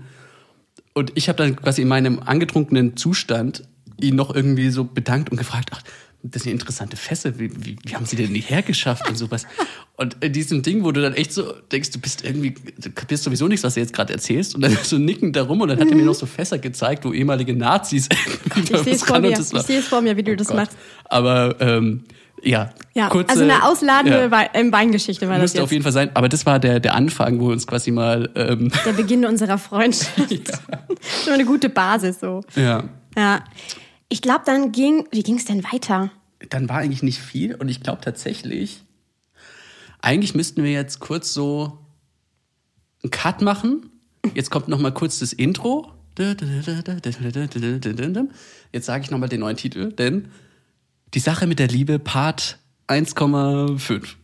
[0.94, 3.64] Und ich habe dann quasi in meinem angetrunkenen Zustand
[4.00, 5.82] ihn noch irgendwie so bedankt und gefragt, ach,
[6.22, 9.46] das sind ja interessante Fässer, wie, wie, wie haben sie denn die hergeschafft und sowas.
[9.96, 13.24] Und in diesem Ding, wo du dann echt so denkst, du bist irgendwie, du kapierst
[13.24, 15.88] sowieso nichts, was du jetzt gerade erzählst und dann so nickend darum und dann hat
[15.88, 19.30] er mir noch so Fässer gezeigt, wo ehemalige Nazis irgendwie Ich sehe es vor mir.
[19.30, 20.56] das Ich sehe es vor mir, wie du Oh das Gott.
[20.56, 20.76] machst.
[21.06, 22.04] Aber ähm,
[22.42, 25.72] ja, Ja, kurze, also eine ausladende ja, Wei- ähm, Weingeschichte war das musste auf jetzt.
[25.72, 26.10] jeden Fall sein.
[26.14, 29.58] Aber das war der, der Anfang, wo wir uns quasi mal, ähm, Der Beginn unserer
[29.58, 30.16] Freundschaft.
[30.30, 30.38] Schon
[31.26, 32.42] mal eine gute Basis so.
[32.56, 32.84] ja,
[33.16, 33.44] Ja.
[34.10, 36.10] Ich glaube, dann ging, wie ging es denn weiter?
[36.48, 38.82] dann war eigentlich nicht viel und ich glaube tatsächlich,
[40.00, 41.78] eigentlich müssten wir jetzt kurz so
[43.02, 43.90] einen Cut machen.
[44.34, 45.92] Jetzt kommt noch mal kurz das Intro.
[48.72, 50.28] Jetzt sage ich noch mal den neuen Titel, denn
[51.12, 54.14] die Sache mit der Liebe Part 1,5.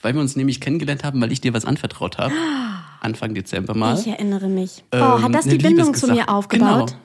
[0.00, 2.34] Weil wir uns nämlich kennengelernt haben, weil ich dir was anvertraut habe.
[3.00, 3.98] Anfang Dezember mal.
[3.98, 4.84] Ich erinnere mich.
[4.92, 6.90] Oh, Ähm, hat das eine die Bindung zu mir aufgebaut?
[6.90, 7.00] Genau.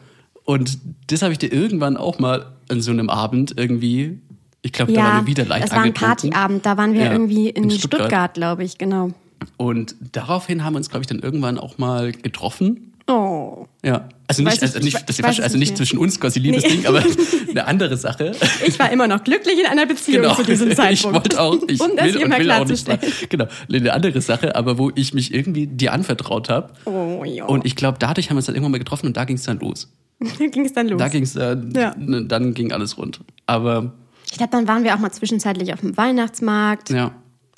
[0.48, 4.18] Und das habe ich dir irgendwann auch mal an so einem Abend irgendwie,
[4.62, 5.94] ich glaube, da waren wir wieder leicht das war ein.
[5.94, 6.66] Partyabend.
[6.66, 8.34] Da waren wir Ja, irgendwie in, in Stuttgart, Stuttgart.
[8.34, 9.10] glaube ich, genau.
[9.58, 12.94] Und daraufhin haben wir uns, glaube ich, dann irgendwann auch mal getroffen.
[13.10, 13.68] Oh.
[13.84, 14.08] Ja.
[14.28, 17.04] Also nicht, ich- also ich nicht, ich es also nicht zwischen uns quasi Liebesding, aber
[17.50, 18.32] eine andere Sache.
[18.66, 20.84] Ich war immer noch glücklich in einer Beziehung zu diesem Genau.
[20.90, 21.16] Ich Zeitpunkt.
[21.26, 22.88] wollte auch, ich um das will hier und mal will auch nicht.
[23.30, 26.72] Genau, eine andere Sache, aber wo ich mich irgendwie dir anvertraut habe.
[26.86, 27.46] Oh, ja.
[27.46, 29.44] Und ich glaube, dadurch haben wir uns dann irgendwann mal getroffen und da ging es
[29.44, 29.90] dann los.
[30.40, 30.98] Dann ging es dann los.
[31.00, 31.94] Da ging es, äh, Ja.
[31.96, 33.20] dann ging alles rund.
[33.46, 33.94] Aber
[34.32, 36.90] ich glaube, dann waren wir auch mal zwischenzeitlich auf dem Weihnachtsmarkt.
[36.90, 37.12] ja,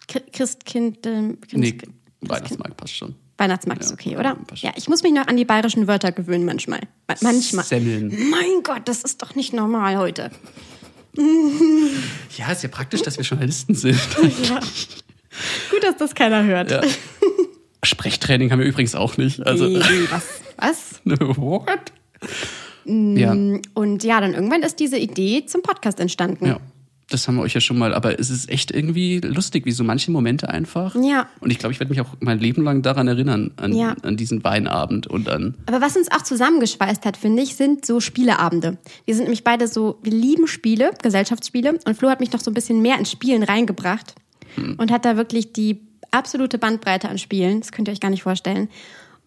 [0.07, 3.15] Christ- Christkind, Christ- nee, Christkind- Weihnachtsmarkt passt schon.
[3.37, 4.35] Weihnachtsmarkt ist Ja, okay, oder?
[4.55, 6.81] Ja, ich muss mich noch an die bayerischen Wörter gewöhnen manchmal.
[7.07, 7.63] Ma- Manchmal.
[7.63, 8.09] Semmeln.
[8.29, 10.29] Mein Gott, das ist doch nicht normal heute.
[12.37, 13.99] Ja, ist ja praktisch, dass wir Journalisten sind.
[15.71, 16.71] Gut, dass das keiner hört.
[16.71, 16.81] Ja.
[17.83, 19.45] Sprechtraining haben wir übrigens auch nicht.
[19.45, 19.65] Also,
[20.09, 20.23] was?
[20.57, 21.01] Was?
[21.37, 21.91] what?
[22.85, 23.31] Ja,
[23.73, 26.45] Und ja, dann irgendwann ist diese Idee zum Podcast entstanden.
[26.45, 26.59] ja.
[27.11, 29.83] Das haben wir euch ja schon mal, aber es ist echt irgendwie lustig, wie so
[29.83, 30.93] manche Momente einfach.
[30.93, 31.27] Ja.
[31.39, 33.95] Und ich glaube, ich werde mich auch mein Leben lang daran erinnern, an, Ja.
[34.03, 35.55] an diesen Weinabend und an.
[35.65, 38.77] Aber was uns auch zusammengeschweißt hat, finde ich, sind so Spieleabende.
[39.05, 41.79] Wir sind nämlich beide so, wir lieben Spiele, Gesellschaftsspiele.
[41.83, 44.13] Und Flo hat mich noch so ein bisschen mehr ins Spielen reingebracht
[44.77, 45.79] und hat da wirklich die
[46.11, 47.61] absolute Bandbreite an Spielen.
[47.61, 48.69] Das könnt ihr euch gar nicht vorstellen.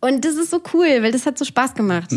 [0.01, 2.13] Und das ist so cool, weil das hat so Spaß gemacht.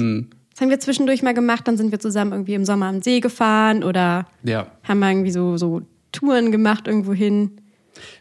[0.55, 3.19] Das haben wir zwischendurch mal gemacht, dann sind wir zusammen irgendwie im Sommer am See
[3.19, 4.67] gefahren oder Ja.
[4.83, 5.81] haben wir irgendwie so, so
[6.13, 7.59] Touren gemacht irgendwo hin.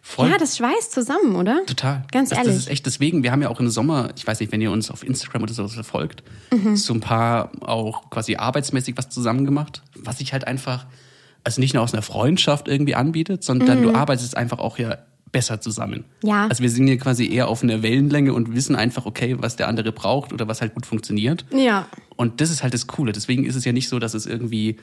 [0.03, 0.29] Voll.
[0.31, 1.64] Ja, das schweißt zusammen, oder?
[1.66, 2.03] Total.
[2.11, 2.55] Ganz das, ehrlich.
[2.55, 4.73] Das ist echt deswegen, wir haben ja auch im Sommer, ich weiß nicht, wenn ihr
[4.73, 6.75] uns auf Instagram oder so verfolgt, Mhm.
[6.77, 10.87] so ein paar auch quasi arbeitsmäßig was zusammen gemacht, was sich halt einfach,
[11.44, 14.99] also nicht nur aus einer Freundschaft irgendwie anbietet, sondern du arbeitest einfach auch ja
[15.35, 16.05] besser zusammen.
[16.23, 16.29] Mhm.
[16.31, 16.47] Ja.
[16.47, 19.68] Also wir sind hier quasi eher auf einer Wellenlänge und wissen einfach, okay, was der
[19.68, 21.44] andere braucht oder was halt gut funktioniert.
[21.55, 21.87] Ja.
[22.16, 23.12] Und das ist halt das Coole.
[23.12, 24.77] Deswegen ist es ja nicht so, dass es irgendwie,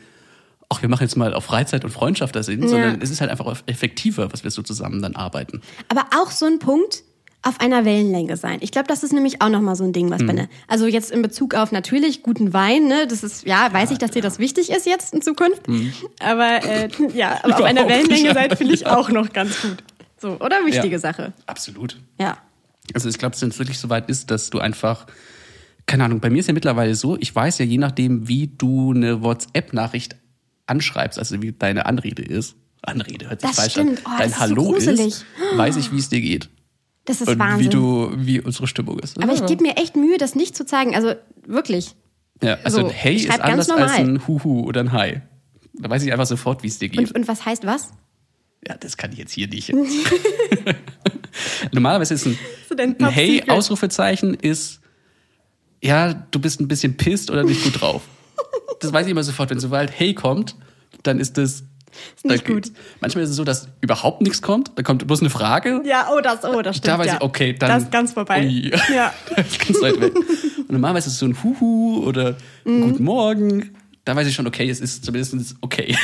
[0.70, 3.32] ach, wir machen jetzt mal auf Freizeit und Freundschaft das sind, sondern es ist halt
[3.32, 5.62] einfach effektiver, was wir so zusammen dann arbeiten.
[5.88, 7.04] Aber auch so ein Punkt
[7.44, 8.60] auf einer Wellenlänge sein.
[8.62, 10.12] Ich glaube, das ist nämlich auch nochmal so ein Ding, Mhm.
[10.12, 10.48] was Benne.
[10.68, 14.12] Also jetzt in Bezug auf natürlich guten Wein, ne, das ist, ja, weiß ich, dass
[14.12, 15.64] dir das wichtig ist jetzt in Zukunft.
[16.20, 17.90] Aber äh, ja, aber auf einer Mhm.
[17.90, 18.96] Wellenlänge seid, finde ich ja.
[18.96, 19.78] auch noch ganz gut.
[20.22, 20.66] So, oder?
[20.66, 21.00] Wichtige Ja.
[21.00, 21.34] Sache.
[21.48, 22.00] Absolut.
[22.20, 22.38] Ja.
[22.94, 25.08] Also ich glaube, wenn es wirklich so weit ist, dass du einfach,
[25.86, 28.92] keine Ahnung, bei mir ist ja mittlerweile so, ich weiß ja je nachdem, wie du
[28.94, 30.16] eine WhatsApp-Nachricht
[30.68, 34.06] anschreibst, also wie deine Anrede ist, Anrede hört sich Das falsch stimmt.
[34.06, 35.08] an, Oh, dein so Hallo gruselig.
[35.08, 36.50] ist, weiß ich, wie es dir geht.
[37.06, 37.66] Das ist und Wahnsinn.
[37.66, 39.22] wie du, wie unsere Stimmung ist.
[39.22, 40.96] aber ich gebe mir echt Mühe, das nicht zu zeigen.
[40.96, 41.14] Also
[41.46, 41.96] wirklich.
[42.44, 45.22] ja, also so, ein Hey ist anders als ein Huhu oder ein Hi.
[45.74, 47.00] Da weiß ich einfach sofort, wie es dir geht.
[47.00, 47.92] Und, und was heißt was?
[48.68, 49.74] Ja, das kann ich jetzt hier nicht.
[51.72, 52.38] Normalerweise ist ein,
[52.70, 53.50] So ein Top Hey, Secret.
[53.50, 54.82] Ausrufezeichen ist,
[55.82, 58.04] ja, du bist ein bisschen pisst oder nicht gut drauf.
[58.80, 59.50] Das weiß ich immer sofort.
[59.50, 60.56] Wenn sobald Hey kommt,
[61.04, 61.64] dann ist das.
[62.16, 62.72] Ist nicht da gut.
[63.02, 64.72] Manchmal ist es so, dass überhaupt nichts kommt.
[64.76, 65.82] Da kommt bloß eine Frage.
[65.86, 66.88] Ja, oh, das, oh, das stimmt.
[66.88, 67.14] da weiß ja.
[67.16, 67.70] ich, okay, dann.
[67.70, 68.46] Das ist ganz vorbei.
[68.46, 68.72] Ui.
[68.94, 69.14] Ja.
[69.36, 70.16] das ist ganz weit weg.
[70.16, 72.82] Und normalerweise ist es so ein Huhu oder Mhm.
[72.82, 73.76] Guten Morgen.
[74.06, 75.96] Da weiß ich schon, okay, es ist zumindest okay.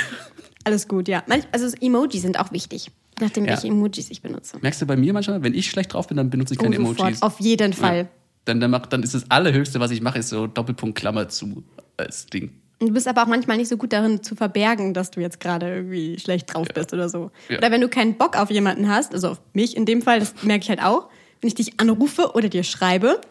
[0.67, 1.23] Alles gut, ja.
[1.53, 3.51] Also Emojis sind auch wichtig, nachdem, Ja.
[3.53, 4.57] welche Emojis ich benutze.
[4.61, 6.79] Merkst du bei mir manchmal, wenn ich schlecht drauf bin, dann benutze ich keine oh,
[6.87, 7.21] sofort, Emojis.
[7.21, 7.97] auf jeden Fall.
[7.97, 8.07] Ja.
[8.43, 11.63] Dann, dann, mach, dann ist das Allerhöchste, was ich mache, ist so Doppelpunkt Klammer zu
[11.95, 12.51] als Ding.
[12.79, 15.67] Du bist aber auch manchmal nicht so gut darin zu verbergen, dass du jetzt gerade
[15.73, 17.31] irgendwie schlecht drauf bist oder so.
[17.49, 17.57] Ja.
[17.59, 20.33] Oder wenn du keinen Bock auf jemanden hast, also auf mich in dem Fall, das
[20.43, 21.07] merke ich halt auch,
[21.41, 23.21] wenn ich dich anrufe oder dir schreibe und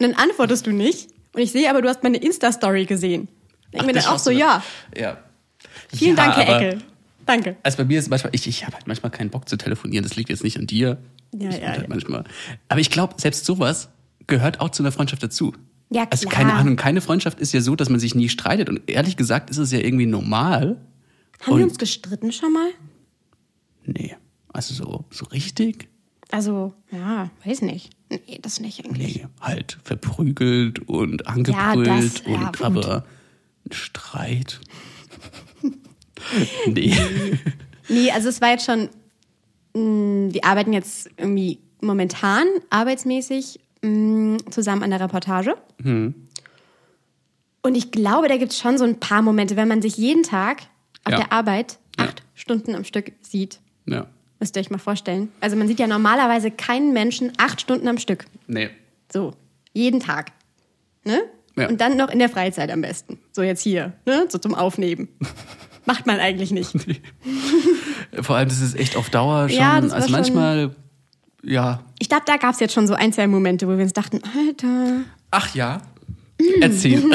[0.00, 3.28] dann antwortest du nicht und ich sehe aber, du hast meine Insta-Story gesehen.
[3.72, 4.62] Denk mir das dann auch so, ja,
[4.96, 5.16] Ja.
[5.94, 6.82] Vielen ja, Dank, Herr Eckel.
[7.26, 7.56] Danke.
[7.62, 10.02] Also bei mir ist manchmal, ich, ich habe halt manchmal keinen Bock zu telefonieren.
[10.02, 10.98] Das liegt jetzt nicht an dir.
[11.34, 11.88] Ja, ich ja, halt ja.
[11.88, 12.24] manchmal.
[12.68, 13.88] Aber ich glaube, selbst sowas
[14.26, 15.54] gehört auch zu einer Freundschaft dazu.
[15.90, 16.42] Ja, Also klar.
[16.42, 18.68] keine Ahnung, keine Freundschaft ist ja so, dass man sich nie streitet.
[18.68, 20.78] Und ehrlich gesagt ist es ja irgendwie normal.
[21.42, 22.70] Haben Und- wir uns gestritten schon mal?
[23.84, 24.16] Nee.
[24.52, 25.88] Also so, so richtig?
[26.30, 27.90] Also, ja, weiß nicht.
[28.10, 29.16] Nee, das nicht eigentlich.
[29.16, 32.62] Nee, halt verprügelt und angebrüllt das- ja, und gut.
[32.62, 33.04] aber
[33.66, 34.60] ein Streit.
[36.66, 36.94] nee.
[37.88, 38.88] Nee, also es war jetzt schon,
[39.74, 45.56] mh, wir arbeiten jetzt irgendwie momentan arbeitsmäßig mh, zusammen an der Reportage.
[45.82, 46.14] Hm.
[47.62, 50.22] Und ich glaube, da gibt es schon so ein paar Momente, wenn man sich jeden
[50.24, 50.62] Tag
[51.04, 51.16] auf Ja.
[51.18, 52.06] der Arbeit Ja.
[52.06, 53.60] acht Stunden am Stück sieht.
[53.86, 54.06] Ja.
[54.40, 55.30] Müsst ihr euch mal vorstellen.
[55.40, 58.24] Also man sieht ja normalerweise keinen Menschen acht Stunden am Stück.
[58.48, 58.70] Nee.
[59.12, 59.34] So,
[59.72, 60.32] jeden Tag.
[61.04, 61.20] Ne?
[61.56, 61.68] Ja.
[61.68, 63.18] Und dann noch in der Freizeit am besten.
[63.32, 64.26] So jetzt hier, ne?
[64.28, 65.08] So zum Aufnehmen.
[65.84, 66.72] Macht man eigentlich nicht.
[68.20, 69.58] Vor allem, das ist echt auf Dauer schon.
[69.58, 70.74] Ja, also schon- manchmal,
[71.42, 71.82] ja.
[71.98, 74.20] Ich glaube, da gab es jetzt schon so ein, zwei Momente, wo wir uns dachten,
[74.36, 75.80] Alter, Ach ja.
[76.60, 77.02] Erzähl.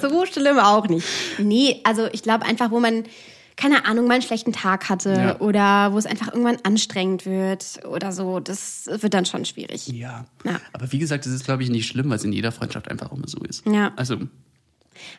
[0.00, 1.06] so schlimm auch nicht.
[1.38, 3.04] Nee, also ich glaube einfach, wo man,
[3.56, 5.40] keine Ahnung, mal einen schlechten Tag hatte Ja.
[5.40, 9.86] oder wo es einfach irgendwann anstrengend wird oder so, das wird dann schon schwierig.
[9.88, 10.26] ja.
[10.44, 10.60] Ja.
[10.72, 13.10] Aber wie gesagt, das ist, glaube ich, nicht schlimm, weil es in jeder Freundschaft einfach
[13.12, 13.66] immer so ist.
[13.66, 13.92] Ja.
[13.96, 14.18] Also,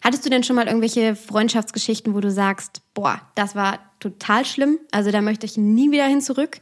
[0.03, 4.79] Hattest du denn schon mal irgendwelche Freundschaftsgeschichten, wo du sagst, boah, das war total schlimm,
[4.91, 6.61] also da möchte ich nie wieder hin zurück?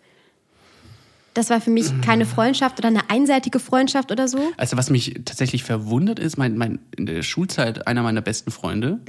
[1.34, 4.40] Das war für mich keine Freundschaft oder eine einseitige Freundschaft oder so?
[4.56, 9.02] also was mich tatsächlich verwundert ist, mein, mein, in der Schulzeit einer meiner besten Freunde,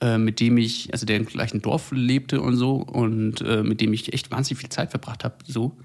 [0.00, 3.80] äh, mit dem ich, also der im gleichen Dorf lebte und so und äh, mit
[3.80, 5.76] dem ich echt wahnsinnig viel Zeit verbracht habe, so,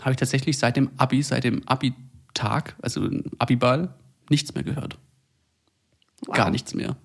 [0.00, 3.06] habe ich tatsächlich seit dem Abi, seit dem Abi-Tag, also
[3.38, 3.94] Abiball,
[4.30, 4.96] nichts mehr gehört.
[6.32, 6.96] Gar nichts mehr.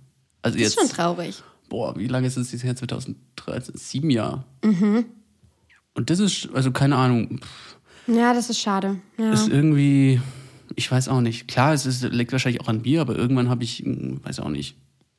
[0.41, 1.43] Also Das ist jetzt, schon traurig.
[1.67, 2.75] boah, wie lange ist es jetzt her?
[2.75, 3.75] 2013?
[3.77, 4.43] Sieben Jahre.
[5.93, 7.39] Und das ist, also keine Ahnung,
[8.07, 8.97] Ja, das ist schade.
[9.17, 9.33] Ja.
[9.33, 10.21] ist irgendwie,
[10.75, 11.47] ich weiß auch nicht.
[11.47, 14.49] Klar, es ist, liegt wahrscheinlich auch an mir, aber irgendwann habe ich, hm, weiß auch
[14.49, 14.77] nicht.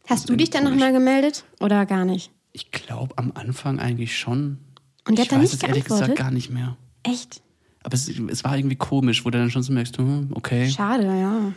[0.09, 2.31] Hast du dich dann nochmal gemeldet oder gar nicht?
[2.53, 4.59] Ich glaube am Anfang eigentlich schon.
[5.07, 6.77] Und der ich hat dann weiß nicht es ehrlich gesagt gar nicht mehr.
[7.05, 7.43] Echt?
[7.83, 11.05] Aber es, es war irgendwie komisch, wo du dann schon so merkst, hm, okay, Schade,
[11.05, 11.53] ja.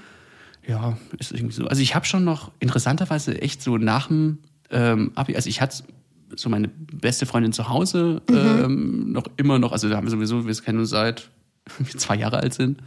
[0.68, 1.66] Ja, ist irgendwie so.
[1.68, 4.40] Also ich habe schon noch interessanterweise echt so nach dem
[4.72, 5.84] ähm, Abi, also ich hatte
[6.36, 8.36] so meine beste Freundin zu Hause Mhm.
[8.36, 11.30] ähm, noch immer noch, also da haben wir sowieso, wir kennen uns seit
[11.78, 12.80] wir zwei Jahre alt sind,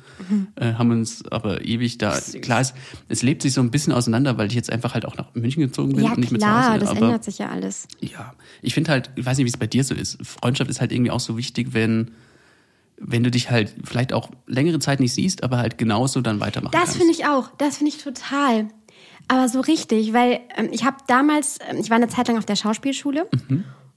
[0.56, 2.20] äh, haben uns aber ewig da, Mhm.
[2.20, 2.40] Süß.
[2.42, 2.74] klar, es,
[3.08, 5.62] es lebt sich so ein bisschen auseinander, weil ich jetzt einfach halt auch nach München
[5.62, 6.80] gezogen bin Ja, und nicht mehr zu klar, Hause.
[6.80, 7.88] das aber ändert sich ja alles.
[8.00, 10.18] ja, ich finde halt, ich weiß nicht, wie es bei dir so ist.
[10.26, 12.10] Freundschaft ist halt irgendwie auch so wichtig, wenn,
[12.98, 16.72] wenn du dich halt vielleicht auch längere Zeit nicht siehst, aber halt genauso dann weitermachen
[16.72, 17.50] Das finde ich auch.
[17.58, 18.68] Das finde ich total.
[19.28, 22.46] Aber so richtig, weil ähm, ich habe damals, ähm, ich war eine Zeit lang auf
[22.46, 23.28] der Schauspielschule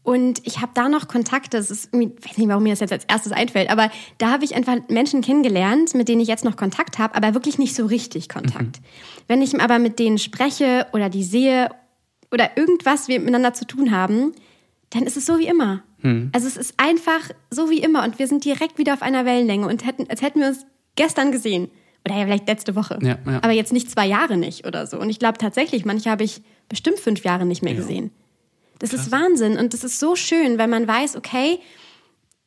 [0.03, 1.57] und ich habe da noch Kontakte.
[1.57, 4.31] Das ist irgendwie, ich weiß nicht, warum mir das jetzt als erstes einfällt, aber da
[4.31, 7.75] habe ich einfach Menschen kennengelernt, mit denen ich jetzt noch Kontakt habe, aber wirklich nicht
[7.75, 8.81] so richtig Kontakt.
[9.27, 11.69] Wenn ich aber mit denen spreche oder die sehe
[12.31, 14.33] oder irgendwas wir miteinander zu tun haben,
[14.91, 15.83] dann ist es so wie immer.
[16.31, 19.67] Also es ist einfach so wie immer und wir sind direkt wieder auf einer Wellenlänge
[19.67, 21.69] und hätten, als hätten wir uns gestern gesehen.
[22.05, 22.97] Oder ja, vielleicht letzte Woche.
[23.01, 23.39] Ja, ja.
[23.43, 24.97] Aber jetzt nicht zwei Jahre nicht oder so.
[24.97, 28.11] Und ich glaube tatsächlich, manche habe ich bestimmt fünf Jahre nicht mehr gesehen.
[28.79, 31.59] Das ist Wahnsinn und das ist so schön, weil man weiß, okay,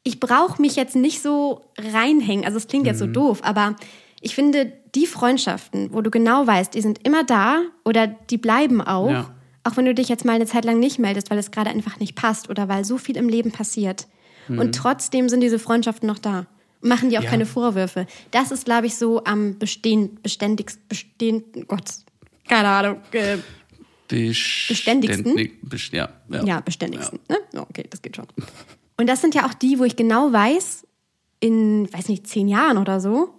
[0.02, 2.46] ich brauche mich jetzt nicht so reinhängen.
[2.46, 3.12] Also es klingt jetzt so Mhm.
[3.12, 3.76] doof, aber
[4.22, 8.81] ich finde die Freundschaften, wo du genau weißt, die sind immer da oder die bleiben
[8.81, 9.35] auch, Ja.
[9.64, 11.98] Auch wenn du dich jetzt mal eine Zeit lang nicht meldest, weil es gerade einfach
[12.01, 14.07] nicht passt oder weil so viel im Leben passiert.
[14.48, 16.46] Und trotzdem sind diese Freundschaften noch da.
[16.81, 17.25] Machen dir auch Mhm.
[17.27, 17.31] Ja.
[17.31, 18.07] keine Vorwürfe.
[18.33, 21.85] Das ist, glaube ich, so am bestehen, beständigst, bestehen, Gott,
[22.48, 23.38] keine Ahnung, äh,
[24.09, 25.25] Beständigsten?
[25.37, 26.44] Beständig- best- Ja, ja.
[26.44, 27.18] ja, beständigsten.
[27.29, 27.38] Ne?
[27.55, 28.27] Ja, okay, das geht schon.
[28.98, 30.87] Und das sind ja auch die, wo ich genau weiß,
[31.40, 33.35] in, weiß nicht, zehn Jahren oder so,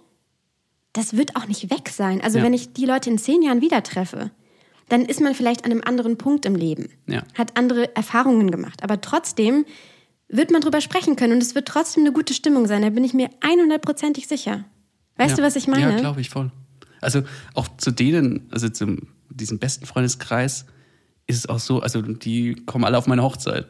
[0.94, 2.22] das wird auch nicht weg sein.
[2.22, 2.44] Also Ja.
[2.44, 4.32] wenn ich die Leute in zehn Jahren wieder treffe,
[4.94, 7.24] dann ist man vielleicht an einem anderen Punkt im Leben, Ja.
[7.34, 8.84] hat andere Erfahrungen gemacht.
[8.84, 9.66] Aber trotzdem
[10.28, 12.84] wird man drüber sprechen können und es wird trotzdem eine gute Stimmung sein.
[12.84, 14.66] Da bin ich mir 100%ig sicher.
[15.18, 15.38] Weißt ja.
[15.38, 15.94] du, was ich meine?
[15.94, 16.52] Ja, glaube ich voll.
[17.02, 17.24] Also
[17.56, 18.98] auch zu denen, also zu
[19.32, 20.68] diesem besten Freundeskreis
[21.26, 23.66] ist es auch so, also die kommen alle auf meine Hochzeit.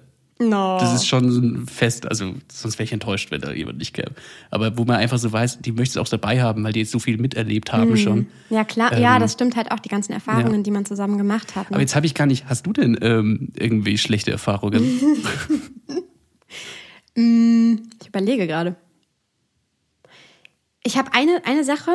[0.50, 0.78] No.
[0.80, 3.94] Das ist schon so ein Fest, also sonst wäre ich enttäuscht, wenn da jemand nicht
[3.94, 4.12] käme.
[4.52, 6.92] Aber wo man einfach so weiß, die möchte es auch dabei haben, weil die jetzt
[6.92, 8.28] so viel miterlebt haben schon.
[8.50, 8.98] ja, klar.
[8.98, 10.64] ja, Ähm, das stimmt halt auch, die ganzen Erfahrungen, ja.
[10.64, 11.70] die man zusammen gemacht hat.
[11.70, 11.76] ne?
[11.76, 14.84] Aber jetzt habe ich gar nicht, hast du denn ähm, irgendwie schlechte Erfahrungen?
[17.16, 18.76] Ich überlege gerade.
[20.84, 21.92] Ich habe eine, eine Sache,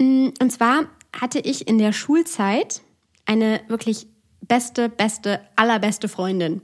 [0.00, 2.80] mm, und zwar hatte ich in der Schulzeit
[3.26, 4.06] eine wirklich
[4.40, 6.62] beste, beste, allerbeste Freundin.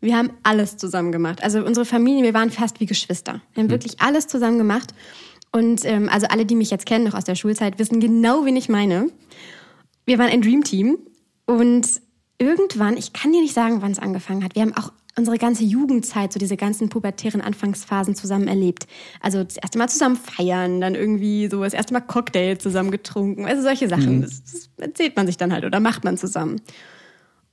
[0.00, 1.42] Wir haben alles zusammen gemacht.
[1.42, 3.40] Also unsere Familie, wir waren fast wie Geschwister.
[3.54, 4.94] Wir haben wirklich alles zusammen gemacht.
[5.52, 8.56] Und ähm, also alle, die mich jetzt kennen, noch aus der Schulzeit, wissen genau, wen
[8.56, 9.08] ich meine.
[10.04, 10.98] Wir waren ein Dreamteam
[11.46, 11.88] und
[12.38, 14.54] irgendwann, ich kann dir nicht sagen, wann es angefangen hat.
[14.54, 18.86] Wir haben auch unsere ganze Jugendzeit, so diese ganzen pubertären Anfangsphasen zusammen erlebt.
[19.20, 23.46] Also das erste Mal zusammen feiern, dann irgendwie so das erste Mal Cocktail zusammen getrunken,
[23.46, 24.20] also solche Sachen.
[24.20, 26.60] Das, das erzählt man sich dann halt oder macht man zusammen.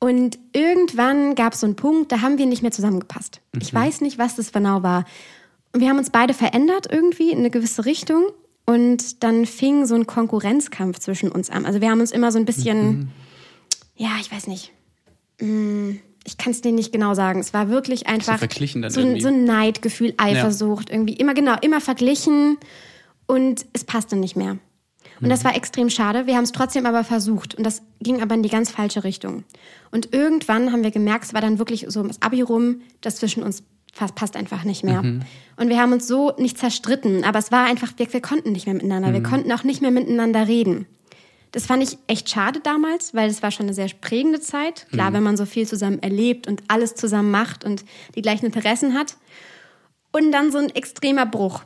[0.03, 3.39] Und irgendwann gab es so einen Punkt, da haben wir nicht mehr zusammengepasst.
[3.57, 5.05] Ich weiß nicht, was das genau war.
[5.71, 8.25] Und wir haben uns beide verändert irgendwie in eine gewisse Richtung.
[8.65, 11.65] Und dann fing so ein Konkurrenzkampf zwischen uns an.
[11.65, 13.11] Also wir haben uns immer so ein bisschen,
[13.95, 14.73] ja, ich weiß nicht.
[15.39, 15.91] Mm,
[16.25, 17.39] Ich kann es dir nicht genau sagen.
[17.39, 21.55] Es war wirklich einfach verglichen dann so, ein, so ein Neidgefühl, Eifersucht, irgendwie immer genau,
[21.61, 22.57] immer verglichen
[23.25, 24.57] und es passte nicht mehr.
[25.21, 26.28] Und das war extrem schade.
[26.28, 27.56] Wir haben es trotzdem aber versucht.
[27.56, 29.43] Und das ging aber in die ganz falsche Richtung.
[29.91, 33.43] Und irgendwann haben wir gemerkt, es war dann wirklich so ums Abi rum, das zwischen
[33.43, 34.99] uns fast passt einfach nicht mehr.
[35.02, 38.65] Und wir haben uns so nicht zerstritten, aber es war einfach, wir, wir konnten nicht
[38.65, 39.13] mehr miteinander.
[39.13, 40.88] Wir konnten auch nicht mehr miteinander reden.
[41.52, 44.88] Das fand ich echt schade damals, weil es war schon eine sehr prägende Zeit.
[44.91, 48.95] Klar, wenn man so viel zusammen erlebt und alles zusammen macht und die gleichen Interessen
[48.95, 49.17] hat.
[50.12, 51.63] Und dann so ein extremer Bruch.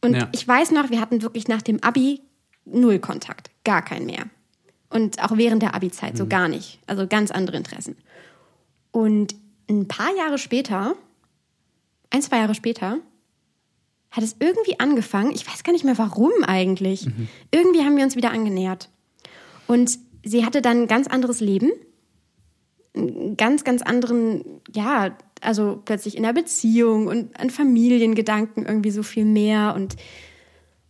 [0.00, 0.28] Und Ja.
[0.30, 2.20] ich weiß noch, wir hatten wirklich nach dem Abi
[2.64, 4.24] null Kontakt, gar keinen mehr.
[4.90, 6.78] Und auch während der Abi-Zeit so gar nicht.
[6.86, 7.96] Also ganz andere Interessen.
[8.90, 9.34] Und
[9.68, 10.94] ein paar Jahre später,
[12.10, 12.98] ein, zwei Jahre später,
[14.10, 15.32] hat es irgendwie angefangen.
[15.32, 17.08] Ich weiß gar nicht mehr warum eigentlich.
[17.50, 18.90] Irgendwie haben wir uns wieder angenähert.
[19.66, 21.72] Und sie hatte dann ein ganz anderes Leben.
[22.94, 24.44] Einen ganz, ganz anderen,
[24.74, 29.96] ja, also plötzlich in der Beziehung und an Familiengedanken irgendwie so viel mehr und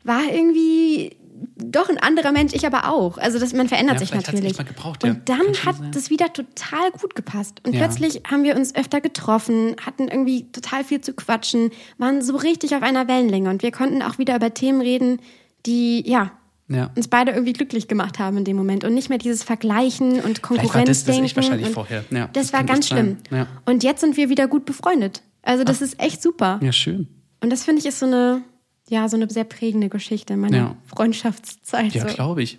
[0.02, 1.16] war irgendwie
[1.56, 3.18] doch ein anderer Mensch, ich aber auch.
[3.18, 4.56] Also das, man verändert Ja, sich natürlich.
[4.56, 5.10] gebraucht, ja.
[5.10, 5.90] und dann hat sein.
[5.92, 7.60] das wieder total gut gepasst.
[7.66, 7.86] Und Ja.
[7.86, 12.74] plötzlich haben wir uns öfter getroffen, hatten irgendwie total viel zu quatschen, waren so richtig
[12.74, 15.20] auf einer Wellenlänge und wir konnten auch wieder über Themen reden,
[15.66, 16.32] die, ja,
[16.68, 16.90] Ja.
[16.96, 20.22] uns beide irgendwie glücklich gemacht haben in dem Moment und nicht mehr dieses Vergleichen und
[20.22, 21.24] war das- das Konkurrenzdenken.
[21.24, 22.04] echt wahrscheinlich vorher.
[22.10, 23.18] Ja, das, das war ganz schlimm.
[23.30, 23.46] Ja.
[23.66, 25.22] Und jetzt sind wir wieder gut befreundet.
[25.42, 26.60] Also das ist echt super.
[26.62, 27.08] Ja, schön.
[27.42, 28.42] Und das finde ich ist so eine,
[28.88, 30.76] ja, so eine sehr prägende Geschichte in meiner Ja.
[30.86, 31.94] Freundschaftszeit.
[31.94, 32.14] Ja, so.
[32.14, 32.58] glaube ich.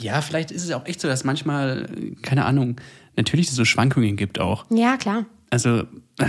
[0.00, 0.20] Ja.
[0.20, 1.88] vielleicht ist es auch echt so, dass manchmal,
[2.22, 2.76] keine Ahnung,
[3.16, 4.64] natürlich es so Schwankungen gibt auch.
[4.70, 5.26] Ja, klar.
[5.50, 5.80] Also
[6.18, 6.26] äh,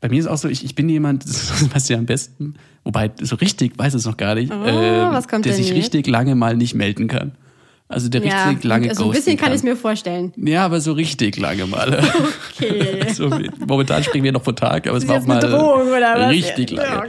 [0.00, 2.54] bei mir ist auch so, ich, ich bin jemand, das weißt du ja am besten,
[2.84, 6.56] wobei so richtig weiß es noch gar nicht, was kommt der sich richtig lange mal
[6.56, 7.32] nicht melden kann.
[7.88, 9.70] Also der Ja, richtig lange also ein bisschen kann ich es kann.
[9.70, 10.32] mir vorstellen.
[10.36, 12.00] Ja, aber so richtig lange mal.
[12.62, 13.12] Okay.
[13.12, 13.30] so,
[13.66, 16.28] momentan sprechen wir noch von Tag, aber es war auch mal Drohung oder was?
[16.30, 16.98] richtig Ja, lange.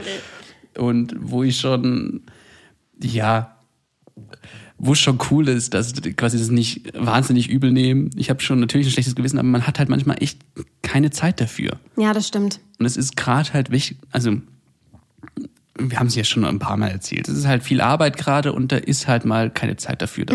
[0.78, 2.22] Und wo ich schon,
[3.02, 3.56] ja,
[4.78, 8.10] wo es schon cool ist, dass quasi das nicht wahnsinnig übel nehmen.
[8.16, 10.40] Ich habe schon natürlich ein schlechtes Gewissen, aber man hat halt manchmal echt
[10.82, 11.78] keine Zeit dafür.
[11.96, 12.60] Ja, das stimmt.
[12.78, 14.38] Und es ist gerade halt wichtig, also
[15.78, 17.28] wir haben es ja schon ein paar Mal erzählt.
[17.28, 20.34] Es ist halt viel Arbeit gerade und da ist halt mal keine Zeit dafür da.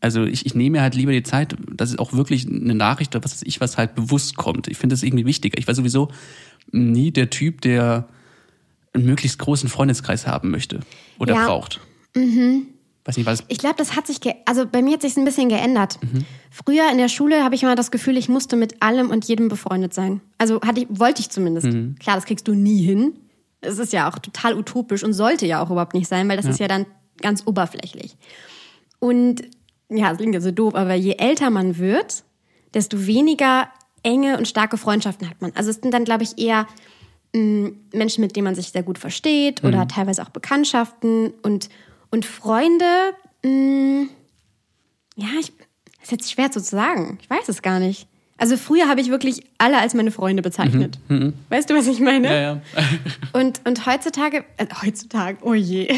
[0.00, 3.14] Also ich, ich nehme mir halt lieber die Zeit, dass es auch wirklich eine Nachricht
[3.14, 4.68] oder was weiß ich, was halt bewusst kommt.
[4.68, 5.58] Ich finde das irgendwie wichtiger.
[5.58, 6.08] Ich war sowieso
[6.70, 8.08] nie der Typ, der
[8.92, 10.80] einen möglichst großen Freundeskreis haben möchte
[11.18, 11.46] oder Ja.
[11.46, 11.80] braucht.
[13.04, 13.44] Weiß nicht, was.
[13.48, 15.98] Ich glaube, das hat sich, also bei mir hat sich ein bisschen geändert.
[16.02, 16.26] Mhm.
[16.50, 19.48] Früher in der Schule habe ich immer das Gefühl, ich musste mit allem und jedem
[19.48, 20.20] befreundet sein.
[20.38, 21.68] Also hatte ich, wollte ich zumindest.
[21.68, 21.96] Mhm.
[21.98, 23.14] Klar, das kriegst du nie hin.
[23.62, 26.46] Es ist ja auch total utopisch und sollte ja auch überhaupt nicht sein, weil das
[26.46, 26.86] ist ja dann
[27.20, 28.16] ganz oberflächlich.
[28.98, 29.42] Und
[29.88, 32.24] ja, das klingt ja so doof, aber je älter man wird,
[32.74, 33.68] desto weniger
[34.02, 35.52] enge und starke Freundschaften hat man.
[35.54, 36.66] Also es sind dann, glaube ich, eher
[37.32, 41.68] Menschen, mit denen man sich sehr gut versteht oder teilweise auch Bekanntschaften und,
[42.10, 42.84] und Freunde.
[43.44, 44.08] Mh,
[45.16, 45.52] ja, ich,
[46.00, 47.18] das ist jetzt schwer so zu sagen.
[47.22, 48.08] Ich weiß es gar nicht.
[48.40, 50.98] Also früher habe ich wirklich alle als meine Freunde bezeichnet.
[51.50, 52.26] Weißt du, was ich meine?
[52.26, 52.60] Ja, ja.
[53.38, 55.94] Und, und heutzutage, äh, heutzutage, oh je.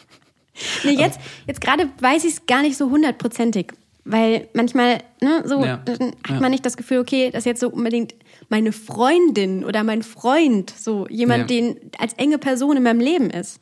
[0.84, 3.72] nee, jetzt, jetzt gerade weiß ich es gar nicht so hundertprozentig.
[4.08, 6.40] Weil manchmal, ne, so Ja, dann hat ja.
[6.40, 8.14] man nicht das Gefühl, okay, das ist jetzt so unbedingt
[8.48, 11.56] meine Freundin oder mein Freund, so jemand, Ja.
[11.56, 13.58] den als enge Person in meinem Leben ist.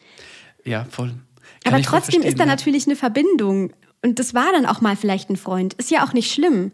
[0.65, 1.15] Ja, voll.
[1.65, 2.51] Kann Aber trotzdem ist da ja.
[2.51, 3.73] natürlich eine Verbindung.
[4.03, 5.73] Und das war dann auch mal vielleicht ein Freund.
[5.75, 6.73] Ist ja auch nicht schlimm.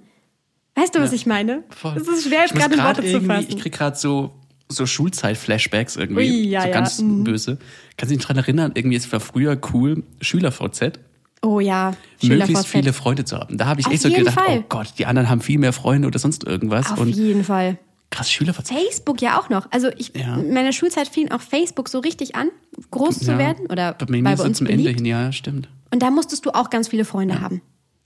[0.75, 1.17] Weißt du, was Ja.
[1.17, 1.63] ich meine?
[1.71, 1.97] Voll.
[1.97, 3.47] Es ist schwer, jetzt gerade in Worte zu fassen.
[3.51, 4.33] Ich krieg gerade so,
[4.69, 6.29] so Schulzeit-Flashbacks irgendwie.
[6.29, 7.23] Ui, ja, so ja, ganz mhm.
[7.23, 7.59] böse.
[7.97, 10.99] Kannst du dich dran erinnern, irgendwie es war früher cool, Schüler-VZ,
[11.43, 13.57] Oh ja, möglichst viele Freunde zu haben.
[13.57, 14.59] Da habe ich Auf echt so gedacht, Fall.
[14.59, 16.91] oh Gott, die anderen haben viel mehr Freunde oder sonst irgendwas.
[16.93, 17.79] Auf und jeden Fall.
[18.11, 18.69] krass, Schüler-VZ.
[18.69, 19.67] Facebook ja auch noch.
[19.71, 20.37] Also ich, Ja.
[20.37, 22.51] in meiner Schulzeit fing auch Facebook so richtig an,
[22.91, 23.39] groß zu Ja.
[23.39, 24.99] werden oder bei mir bei uns zum Ende beliebt.
[25.01, 25.69] hin, ja, stimmt.
[25.93, 27.63] Und da musstest du auch ganz viele Freunde haben.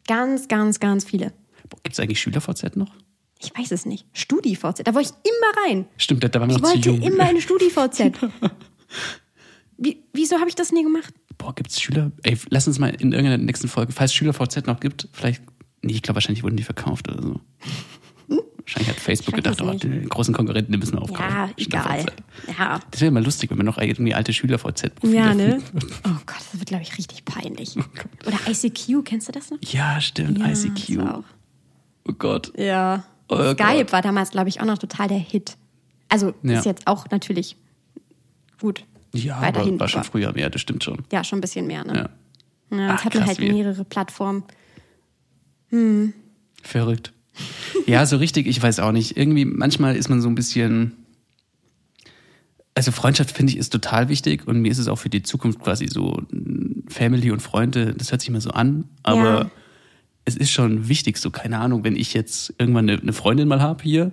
[0.07, 1.33] Ganz, ganz, ganz viele.
[1.83, 2.92] Gibt es eigentlich Schüler-VZ noch?
[3.40, 4.07] Ich weiß es nicht.
[4.12, 5.87] StudiVZ, da wollte ich immer rein.
[5.97, 7.03] Stimmt, da waren wir Ich noch zu wollte jung.
[7.03, 8.12] immer in StudiVZ.
[9.77, 11.12] Wie, wieso habe ich das nie gemacht?
[11.38, 12.12] Boah, gibt's Schüler?
[12.23, 15.42] Ey, lass uns mal in irgendeiner nächsten Folge, falls es Schüler-VZ noch gibt, vielleicht,
[15.83, 17.40] nee, ich glaube wahrscheinlich wurden die verkauft oder so.
[18.66, 21.31] Wahrscheinlich hat Facebook gedacht, es oh, die großen Konkurrenten, die müssen wir aufkaufen.
[21.37, 22.07] Ja, egal.
[22.59, 22.81] Ja.
[22.90, 25.61] Das wäre mal lustig, wenn wir noch irgendwie alte Schüler-VZ-Profile Ja, ne?
[25.75, 27.77] Oh Gott, das wird, glaube ich, richtig peinlich.
[28.27, 29.59] Oder ICQ, kennst du das noch?
[29.62, 30.97] Ja, stimmt, Ja, ICQ.
[30.97, 31.25] das auch.
[32.09, 32.53] Oh Gott.
[32.59, 33.05] Ja.
[33.29, 33.92] Oh Skype Gott.
[33.92, 35.59] war damals, glaube ich, auch noch total der Hit.
[36.09, 36.59] Also Ja.
[36.59, 37.57] ist jetzt auch natürlich
[38.61, 38.87] gut.
[39.14, 41.05] Ja, Weiterhin, aber war schon früher mehr, das stimmt schon.
[41.12, 42.11] Ja, schon ein bisschen mehr, ne?
[42.70, 42.77] Ja.
[42.79, 44.42] Ja, Ach, hat man krass, halt wie- mehrere Plattformen.
[46.62, 47.12] Verrückt.
[47.87, 49.16] Ja, so richtig, ich weiß auch nicht.
[49.16, 50.92] Irgendwie, manchmal ist man so ein bisschen.
[52.77, 55.61] Also Freundschaft finde ich ist total wichtig und mir ist es auch für die Zukunft
[55.61, 56.20] quasi so
[56.88, 59.50] Family und Freunde, das hört sich immer so an, aber Ja.
[60.24, 63.60] Es ist schon wichtig, so keine Ahnung, wenn ich jetzt irgendwann eine, eine Freundin mal
[63.60, 64.12] habe hier,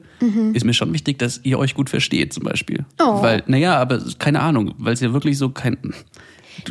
[0.54, 2.86] ist mir schon wichtig, dass ihr euch gut versteht zum Beispiel.
[3.00, 3.22] Oh.
[3.22, 5.78] Weil, naja, aber keine Ahnung, weil es ja wirklich so kein...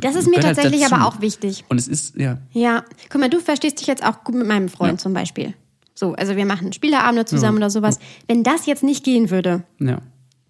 [0.03, 0.95] Das ist mir halt tatsächlich dazu.
[0.95, 1.65] aber auch wichtig.
[1.69, 4.69] Und es ist, ja, Ja, guck mal, du verstehst dich jetzt auch gut mit meinem
[4.69, 4.99] Freund Ja.
[4.99, 5.55] zum Beispiel.
[5.95, 7.99] So, also wir machen Spieleabende zusammen oder sowas.
[8.29, 9.99] Wenn das jetzt nicht gehen würde, ja.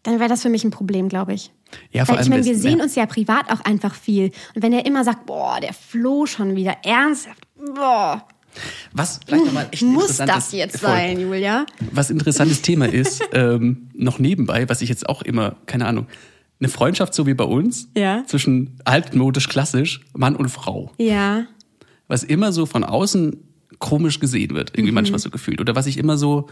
[0.02, 1.52] dann wäre das für mich ein Problem, glaube ich.
[1.92, 2.84] Ja, vor Weil ich allem, meine, wir sehen ja.
[2.84, 4.32] uns ja privat auch einfach viel.
[4.54, 8.26] Und wenn er immer sagt, boah, der Flo schon wieder ernsthaft, boah,
[8.92, 10.90] Was vielleicht nochmal echt muss das jetzt voll.
[10.90, 11.66] sein, Julia?
[11.92, 16.06] was interessantes Thema ist, ähm, noch nebenbei, was ich jetzt auch immer, keine Ahnung,
[16.58, 18.24] eine Freundschaft so wie bei uns, Ja.
[18.26, 21.46] zwischen altmodisch klassisch, Mann und Frau, Ja,
[22.08, 23.36] was immer so von außen
[23.78, 24.78] komisch gesehen wird, Mhm.
[24.78, 25.60] irgendwie manchmal so gefühlt.
[25.60, 26.48] Oder was ich immer so,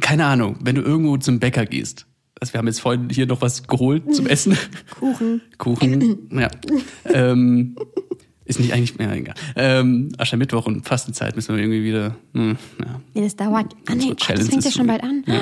[0.00, 2.06] keine Ahnung, wenn du irgendwo zum Bäcker gehst.
[2.40, 4.56] Also wir haben jetzt vorhin hier noch was geholt zum Essen.
[4.98, 5.42] Kuchen.
[5.58, 6.48] Kuchen, ja.
[7.12, 7.76] ähm,
[8.50, 9.34] ist nicht eigentlich, ja, egal.
[9.56, 13.00] Ähm, Aschermittwoch und Fastenzeit müssen wir irgendwie wieder, hm, ja.
[13.14, 13.74] Nee, das dauert.
[13.88, 15.24] Ah, nee, Gott, das fängt ja schon bald an.
[15.26, 15.40] Ja.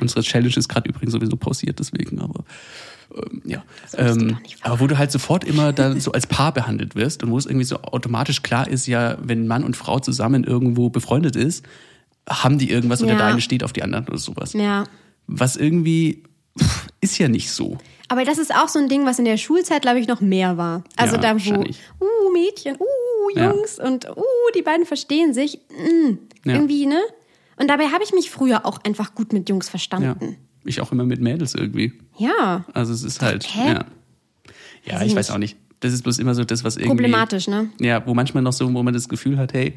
[0.00, 2.44] Unsere Challenge ist gerade übrigens sowieso pausiert, deswegen, aber
[3.16, 3.62] Ähm, ja.
[3.96, 7.38] Ähm, aber wo du halt sofort immer dann so als Paar behandelt wirst und wo
[7.38, 11.64] es irgendwie so automatisch klar ist, ja, wenn Mann und Frau zusammen irgendwo befreundet ist,
[12.28, 13.16] haben die irgendwas oder Ja.
[13.18, 14.52] der eine steht auf die anderen oder sowas.
[14.52, 14.84] Ja.
[15.26, 16.22] Was irgendwie
[16.60, 17.78] pff, ist ja nicht so.
[18.08, 20.56] Aber das ist auch so ein Ding, was in der Schulzeit, glaube ich, noch mehr
[20.56, 20.82] war.
[20.96, 23.50] Also Ja, da, wo, uh, Mädchen, uh, Ja.
[23.52, 24.22] Jungs und uh,
[24.56, 25.60] die beiden verstehen sich.
[25.70, 26.54] Mm, Ja.
[26.54, 27.00] Irgendwie, ne?
[27.56, 29.70] Und dabei habe ich mich früher auch einfach gut mit Jungs Ja.
[29.72, 30.36] verstanden.
[30.64, 31.92] Ich auch immer mit Mädels irgendwie.
[32.16, 32.64] Ja.
[32.72, 33.68] Also es ist halt, hä?
[33.72, 33.84] ja.
[34.84, 35.56] Ja, Weiß ich weiß auch nicht.
[35.80, 36.96] Das ist bloß immer so das, was irgendwie.
[36.96, 37.70] Problematisch, ne?
[37.80, 39.74] Ja, wo manchmal noch so, wo man das Gefühl hat, hey,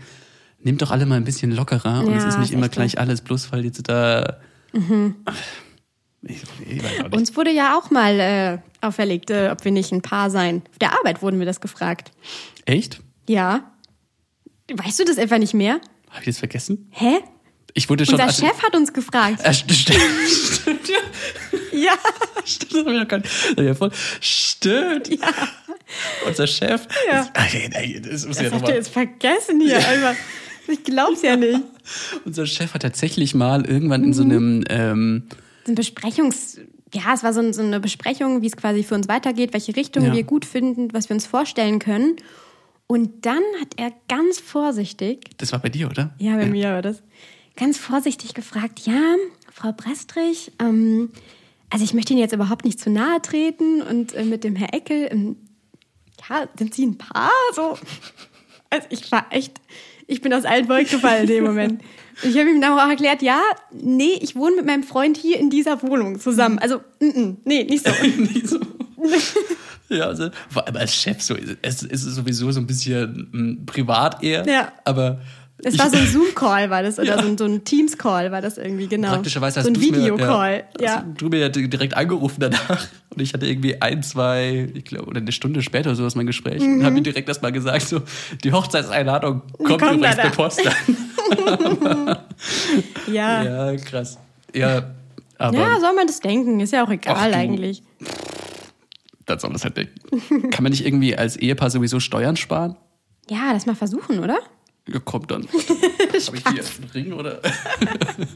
[0.64, 3.22] nimmt doch alle mal ein bisschen lockerer und Ja, es ist nicht immer gleich alles,
[3.22, 4.38] bloß weil jetzt da.
[6.24, 7.14] Ich, ich.
[7.14, 10.62] Uns wurde ja auch mal äh, auferlegt, äh, ob wir nicht ein Paar seien.
[10.72, 12.12] Auf der Arbeit wurden wir das gefragt.
[12.66, 13.00] Echt?
[13.28, 13.72] Ja.
[14.72, 15.82] Weißt du das etwa nicht mehr?
[16.10, 16.88] Habe ich das vergessen?
[16.92, 17.20] Hä?
[17.74, 18.16] Ich wurde schon.
[18.16, 19.40] Unser also- Chef hat uns gefragt.
[19.44, 20.98] Äh, st- st- stimmt, ja.
[21.72, 21.94] Ja.
[22.46, 23.22] Stimmt, das ich noch gar.
[23.58, 23.92] Ja, voll.
[24.20, 25.08] Stimmt.
[25.08, 25.28] Ja.
[26.28, 26.88] Unser Chef.
[27.10, 27.30] Ja.
[27.34, 29.78] Ach, ey, ey, das muss ja Das noch habt ihr jetzt vergessen hier.
[29.78, 30.16] Einfach.
[30.68, 31.60] Ich glaub's ja nicht.
[32.26, 34.64] Unser Chef hat tatsächlich mal irgendwann in so einem.
[34.70, 35.24] Ähm,
[35.66, 36.60] So ein Besprechungs...
[36.94, 40.04] Ja, es war so, so eine Besprechung, wie es quasi für uns weitergeht, welche Richtung
[40.06, 40.14] Ja.
[40.14, 42.18] wir gut finden, was wir uns vorstellen können.
[42.86, 46.14] Und dann hat er ganz vorsichtig, das war bei dir, oder?
[46.18, 47.02] ja, bei mir war das,
[47.56, 49.16] ganz vorsichtig gefragt, ja,
[49.54, 51.12] Frau Brestrich, ähm,
[51.70, 54.74] also ich möchte Ihnen jetzt überhaupt nicht zu nahe treten und äh, mit dem Herr
[54.74, 55.38] Eckel, ähm,
[56.30, 57.32] ja, sind Sie ein Paar?
[57.56, 57.78] So.
[58.70, 59.60] Also ich war echt,
[60.08, 61.82] ich bin aus allen Wolken gefallen in dem Moment.
[62.24, 63.42] Ich habe ihm dann auch erklärt, ja,
[63.72, 66.60] nee, ich wohne mit meinem Freund hier in dieser Wohnung zusammen.
[66.60, 67.92] Also, mm, mm, nee, nicht so.
[68.18, 68.60] Nicht so.
[69.90, 74.22] Ja, also, vor allem als Chef so, es ist sowieso so ein bisschen mm, privat
[74.24, 74.72] eher, Ja.
[74.86, 75.20] aber
[75.64, 77.22] Es war so ein Zoom-Call, war das, oder Ja.
[77.22, 79.10] so ein, so ein Teams-Call war das irgendwie, genau.
[79.10, 81.06] Praktischerweise hast so ein Videocall, ja, ja.
[81.18, 85.20] Du mir ja direkt angerufen danach und ich hatte irgendwie ein, zwei, ich glaube, oder
[85.22, 88.02] eine Stunde später oder sowas mein Gespräch und habe mir direkt erstmal gesagt, so,
[88.44, 90.98] die Hochzeitseinladung kommt kommt übrigens per Post an.
[91.92, 92.24] Ja.
[93.12, 93.44] ja.
[93.72, 94.18] Ja, krass.
[94.54, 94.84] Ja,
[95.38, 96.60] aber soll man das denken?
[96.60, 97.84] Ist ja auch egal Ach eigentlich.
[99.26, 100.50] dann soll man es halt denken.
[100.52, 102.76] Kann man nicht irgendwie als Ehepaar sowieso Steuern sparen?
[103.30, 104.40] Ja, das mal versuchen, oder?
[104.88, 105.44] Ja, kommt dann.
[105.48, 105.58] Habe
[106.18, 107.40] ich hier einen Ring oder?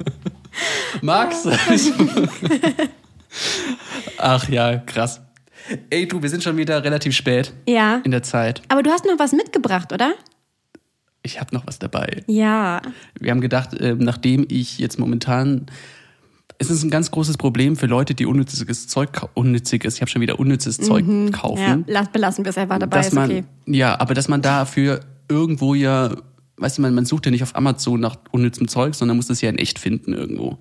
[1.02, 1.48] Max?
[4.18, 5.22] Ach ja, krass.
[5.90, 8.02] Ey, du, wir sind schon wieder relativ spät Ja.
[8.04, 8.62] in der Zeit.
[8.70, 10.14] Aber du hast noch was mitgebracht, oder?
[11.24, 12.24] Ich habe noch was dabei.
[12.28, 12.82] Ja.
[13.20, 15.66] Wir haben gedacht, ähm, nachdem ich jetzt momentan.
[16.58, 20.22] Es ist ein ganz großes Problem für Leute, die unnütziges Zeug, unnütziges, ich habe schon
[20.22, 21.84] wieder unnützes Zeug Ja, kaufen.
[21.88, 23.44] lass, belassen wir es einfach dabei, dass ist man, okay.
[23.66, 26.16] Ja, aber dass man dafür irgendwo ja,
[26.58, 29.42] weißt du, man, man sucht ja nicht auf Amazon nach unnützem Zeug, sondern muss das
[29.42, 30.58] ja in echt finden irgendwo.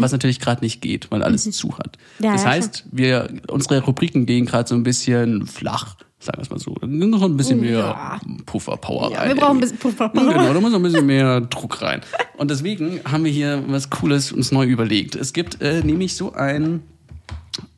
[0.00, 1.98] Was natürlich gerade nicht geht, weil alles zu hat.
[2.18, 2.24] Mhm.
[2.24, 6.42] Ja, das ja, heißt, wir, unsere Rubriken gehen gerade so ein bisschen flach, sagen wir
[6.44, 6.74] es mal so.
[6.86, 8.20] Noch ein bisschen mehr Ja.
[8.46, 9.28] Puffer-Power rein.
[9.28, 10.32] wir brauchen ein bisschen Puffer-Power.
[10.32, 12.00] Genau, da muss noch ein bisschen mehr Druck rein.
[12.38, 15.14] Und deswegen haben wir hier was Cooles uns neu überlegt.
[15.16, 16.82] Es gibt äh, nämlich so ein,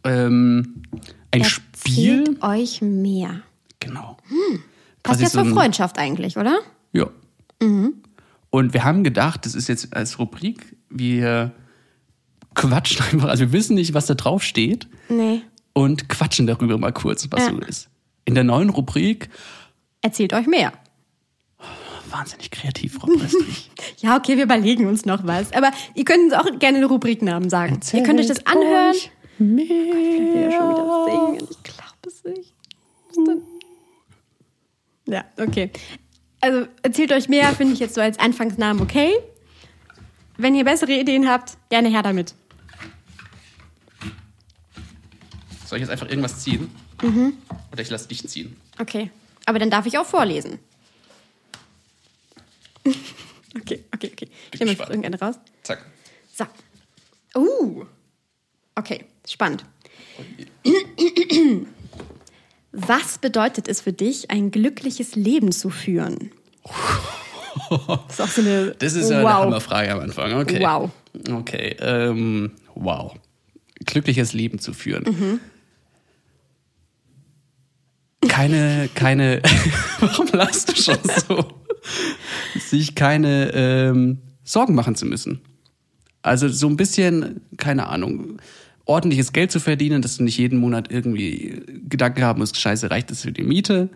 [0.05, 0.83] ähm,
[1.33, 2.21] ein Spiel.
[2.21, 3.41] Erzählt euch mehr.
[3.81, 4.17] Genau.
[5.03, 6.59] Passt Quasi ja so zur ein- Freundschaft eigentlich, oder?
[7.63, 7.89] Ja.
[8.51, 11.53] Und wir haben gedacht, das ist jetzt als Rubrik, wir
[12.55, 15.43] quatschen einfach, also wir wissen nicht, was da drauf steht Nee.
[15.73, 17.51] und quatschen darüber mal kurz, was Ja.
[17.51, 17.89] so ist.
[18.25, 19.29] In der neuen Rubrik,
[20.03, 20.73] Erzählt euch mehr.
[22.11, 23.71] wahnsinnig kreativ, Frau Prestrich.
[23.99, 25.53] Ja, okay, wir überlegen uns noch was.
[25.53, 27.81] Aber ihr könnt uns auch gerne den Rubriknamen sagen.
[27.93, 28.91] ihr könnt euch das anhören.
[28.95, 29.69] euch mehr.
[29.69, 31.05] Wir schon wieder
[31.37, 31.49] singen.
[31.51, 32.55] Ich glaube es nicht.
[33.15, 33.43] Denn?
[35.07, 35.71] Ja, okay.
[36.41, 39.13] Also erzählt euch mehr, finde ich jetzt so als Anfangsnamen okay.
[40.37, 42.35] Wenn ihr bessere Ideen habt, gerne her damit.
[45.67, 46.71] Soll ich jetzt einfach irgendwas ziehen?
[47.03, 47.35] Mhm.
[47.71, 48.57] Oder ich lasse dich ziehen?
[48.79, 49.11] Okay.
[49.45, 50.59] Aber dann darf ich auch vorlesen.
[53.57, 54.29] okay, okay, okay.
[54.53, 55.37] Ich nehme jetzt irgendeine raus.
[55.63, 55.85] Zack.
[56.33, 56.47] So.
[57.39, 57.85] Uh.
[58.75, 59.65] Okay, spannend.
[62.73, 66.31] Was bedeutet es für dich, ein glückliches Leben zu führen?
[67.69, 68.75] Das ist auch so eine.
[68.79, 69.33] Das ist ja eine wow.
[69.45, 70.35] Hammerfrage am Anfang.
[70.35, 70.61] Okay.
[70.61, 70.91] Wow.
[71.31, 71.77] Okay.
[71.81, 73.15] Ähm, wow.
[73.87, 75.05] Glückliches Leben zu führen.
[75.05, 75.41] Mhm.
[78.29, 79.43] Keine, keine.
[80.01, 81.45] Warum lachst du schon so?
[82.59, 85.41] Sich keine ähm, Sorgen machen zu müssen.
[86.23, 88.41] Also so ein bisschen, keine Ahnung.
[88.85, 93.11] Ordentliches Geld zu verdienen, dass du nicht jeden Monat irgendwie Gedanken haben musst, scheiße, reicht
[93.11, 93.89] das für die Miete?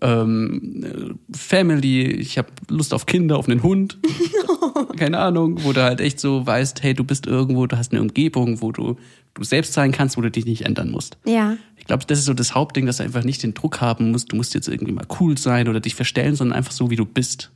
[0.00, 3.98] Ähm, äh, Family, ich habe Lust auf Kinder, auf einen Hund.
[4.96, 8.00] Keine Ahnung, wo du halt echt so weißt, hey, du bist irgendwo, du hast eine
[8.00, 8.96] Umgebung, wo du
[9.34, 11.18] du selbst sein kannst, wo du dich nicht ändern musst.
[11.26, 11.56] Ja.
[11.76, 14.32] Ich glaube, das ist so das Hauptding, dass du einfach nicht den Druck haben musst,
[14.32, 17.04] du musst jetzt irgendwie mal cool sein oder dich verstellen, sondern einfach so, wie du
[17.04, 17.50] bist.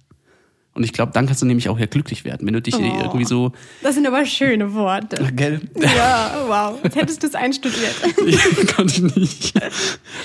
[0.75, 2.81] Und ich glaube, dann kannst du nämlich auch ja glücklich werden, wenn du dich Oh.
[2.81, 3.53] irgendwie so,
[3.83, 5.33] Das sind aber schöne Worte.
[5.35, 5.61] gell?
[5.81, 6.79] Ja, wow.
[6.85, 7.95] Jetzt hättest du es einstudiert.
[8.77, 9.55] Konnte ich nicht.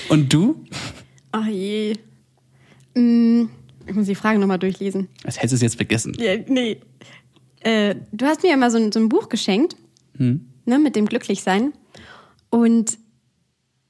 [0.08, 0.64] Und du?
[1.32, 1.94] Ach je.
[2.94, 3.46] Mm,
[3.86, 5.08] Ich muss die Frage nochmal durchlesen.
[5.24, 6.14] Als hättest du es jetzt vergessen.
[6.18, 6.78] Ja, nee.
[7.60, 9.74] Äh, du hast mir ja mal so ein, so ein Buch geschenkt,
[10.18, 10.46] Hm.
[10.66, 11.72] ne, mit dem Glücklichsein.
[12.50, 12.98] Und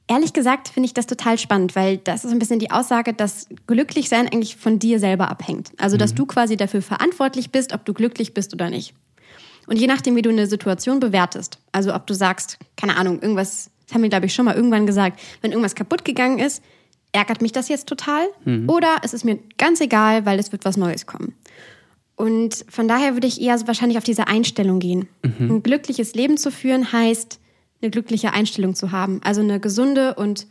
[0.09, 3.49] ehrlich gesagt finde ich das total spannend, weil das ist ein bisschen die Aussage, dass
[3.67, 5.71] Glücklichsein eigentlich von dir selber abhängt.
[5.79, 5.99] Also, Mhm.
[6.01, 8.95] dass du quasi dafür verantwortlich bist, ob du glücklich bist oder nicht.
[9.67, 13.71] Und je nachdem, wie du eine Situation bewertest, also ob du sagst, keine Ahnung, irgendwas,
[13.87, 16.63] das haben wir, glaube ich, schon mal irgendwann gesagt, wenn irgendwas kaputt gegangen ist,
[17.13, 18.27] ärgert mich das jetzt total
[18.67, 21.35] oder es ist mir ganz egal, weil es wird was Neues kommen.
[22.17, 25.09] Und von daher würde ich eher so wahrscheinlich auf diese Einstellung gehen.
[25.23, 27.41] Ein glückliches Leben zu führen heißt,
[27.85, 29.21] eine glückliche Einstellung zu haben.
[29.23, 30.47] Also eine gesunde und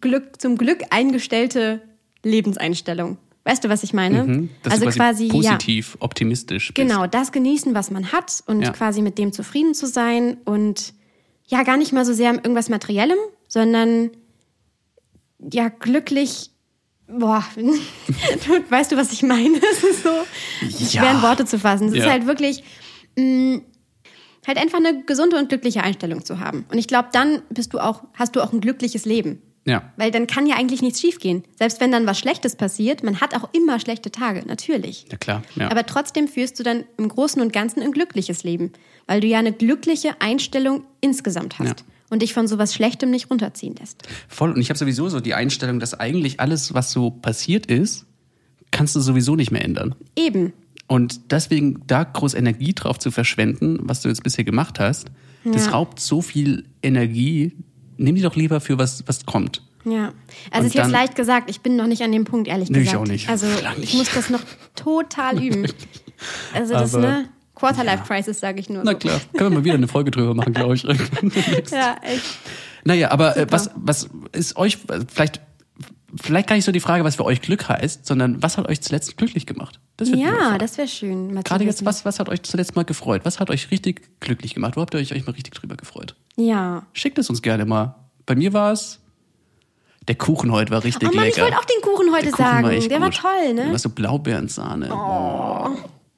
[0.00, 1.80] Glück, zum Glück eingestellte
[2.22, 3.18] Lebenseinstellung.
[3.44, 4.24] Weißt du, was ich meine?
[4.24, 4.50] Mhm.
[4.64, 5.52] Also quasi, quasi, ja.
[5.52, 6.88] positiv, optimistisch bist.
[6.88, 8.72] Genau, das genießen, was man hat und Ja.
[8.72, 10.94] quasi mit dem zufrieden zu sein und
[11.46, 14.10] ja, gar nicht mal so sehr irgendwas Materiellem, sondern
[15.52, 16.50] ja, glücklich.
[17.06, 17.44] Boah,
[18.70, 19.60] weißt du, was ich meine?
[19.72, 20.08] Es ist so
[20.92, 21.02] Ja.
[21.02, 21.86] schwer in Worte zu fassen.
[21.88, 22.10] Es ist Ja.
[22.10, 22.64] halt wirklich
[23.16, 23.60] mh,
[24.46, 26.64] halt einfach eine gesunde und glückliche Einstellung zu haben.
[26.70, 29.42] Und ich glaube, dann bist du auch, hast du auch ein glückliches Leben.
[29.64, 29.92] Ja.
[29.96, 31.42] Weil dann kann ja eigentlich nichts schiefgehen.
[31.58, 35.06] Selbst wenn dann was Schlechtes passiert, man hat auch immer schlechte Tage, natürlich.
[35.10, 35.42] Ja, klar.
[35.56, 35.70] Ja.
[35.72, 38.72] Aber trotzdem führst du dann im Großen und Ganzen ein glückliches Leben,
[39.08, 41.86] weil du ja eine glückliche Einstellung insgesamt hast Ja.
[42.10, 44.04] und dich von sowas Schlechtem nicht runterziehen lässt.
[44.28, 44.52] Voll.
[44.52, 48.06] Und ich habe sowieso so die Einstellung, dass eigentlich alles, was so passiert ist,
[48.70, 49.96] kannst du sowieso nicht mehr ändern.
[50.14, 50.52] Eben.
[50.88, 55.08] Und deswegen da groß Energie drauf zu verschwenden, was du jetzt bisher gemacht hast,
[55.44, 55.72] das Ja.
[55.72, 57.52] raubt so viel Energie.
[57.96, 59.62] Nimm die doch lieber für was, was kommt.
[59.84, 60.12] Ja.
[60.50, 62.78] Also Und ist jetzt leicht gesagt, ich bin noch nicht an dem Punkt, ehrlich Nee,
[62.78, 63.02] ich gesagt.
[63.02, 63.28] auch nicht.
[63.28, 64.40] Also Klar ich muss das noch
[64.74, 65.66] total üben.
[66.54, 67.28] Also das, Aber- ne?
[67.54, 68.82] Quarterlife-Crisis, sage ich nur.
[68.84, 68.98] Na so.
[68.98, 70.82] klar, können wir mal wieder eine Folge drüber machen, glaube ich.
[71.72, 72.22] Ja, echt.
[72.84, 73.52] naja, aber äh, Super.
[73.52, 74.76] was, was ist euch,
[75.12, 75.40] vielleicht,
[76.20, 78.80] vielleicht gar nicht so die Frage, was für euch Glück heißt, sondern was hat euch
[78.80, 79.80] zuletzt glücklich gemacht?
[79.96, 81.34] Das Ja, das wäre schön.
[81.42, 83.22] Gerade jetzt, was, was hat euch zuletzt mal gefreut?
[83.24, 84.76] Was hat euch richtig glücklich gemacht?
[84.76, 86.14] Wo habt ihr euch, euch mal richtig drüber gefreut?
[86.36, 86.84] Ja.
[86.92, 87.94] Schickt es uns gerne mal.
[88.26, 89.00] Bei mir war es,
[90.08, 91.46] der Kuchen heute war richtig Oh Mann, ich lecker.
[91.46, 92.64] wollte auch den Kuchen heute Der Kuchen sagen.
[92.64, 93.18] war Der war gut.
[93.18, 93.70] toll, Der ne?
[93.72, 94.86] war so Blaubeerensahne.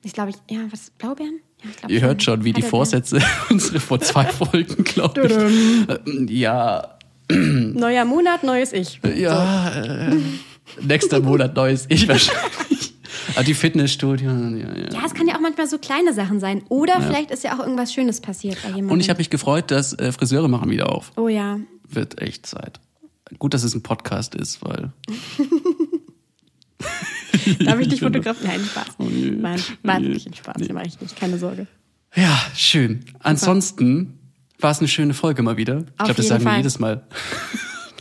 [0.02, 1.40] Ich glaube, ich, ja, was, Blaubeeren?
[1.62, 2.70] Ja, ich glaub Ihr hört schon, wie die Heidelbeeren.
[2.70, 3.20] Vorsätze
[3.50, 5.88] unsere vor zwei Folgen, glaube ich.
[6.18, 6.97] Äh, Ja,
[7.30, 9.00] Neuer Monat, neues Ich.
[9.16, 10.16] ja, äh,
[10.82, 12.94] nächster Monat neues Ich wahrscheinlich.
[13.34, 14.92] Aber die Fitnessstudio, ja, ja.
[14.92, 16.62] Ja, es kann ja auch manchmal so kleine Sachen sein.
[16.70, 18.90] Oder vielleicht ist ja auch irgendwas Schönes passiert bei jemandem.
[18.90, 21.12] Und ich habe mich gefreut, dass äh, Friseure machen wieder auf.
[21.16, 21.60] Oh ja.
[21.88, 22.80] Wird echt Zeit.
[23.38, 24.90] Gut, dass es ein Podcast ist, weil
[27.64, 28.50] Darf ich dich fotografieren?
[28.50, 28.86] Nein, Spaß.
[28.98, 29.04] Oh.
[29.04, 30.56] Nein, war wirklich ein Spaß.
[30.56, 31.16] Den mache ich nicht.
[31.16, 31.66] Keine Sorge.
[32.14, 33.04] Ja, schön.
[33.20, 34.17] Ansonsten
[34.60, 35.78] war es eine schöne Folge mal wieder.
[35.78, 36.58] Ich glaube, das sagen wir Fall.
[36.58, 37.02] jedes Mal.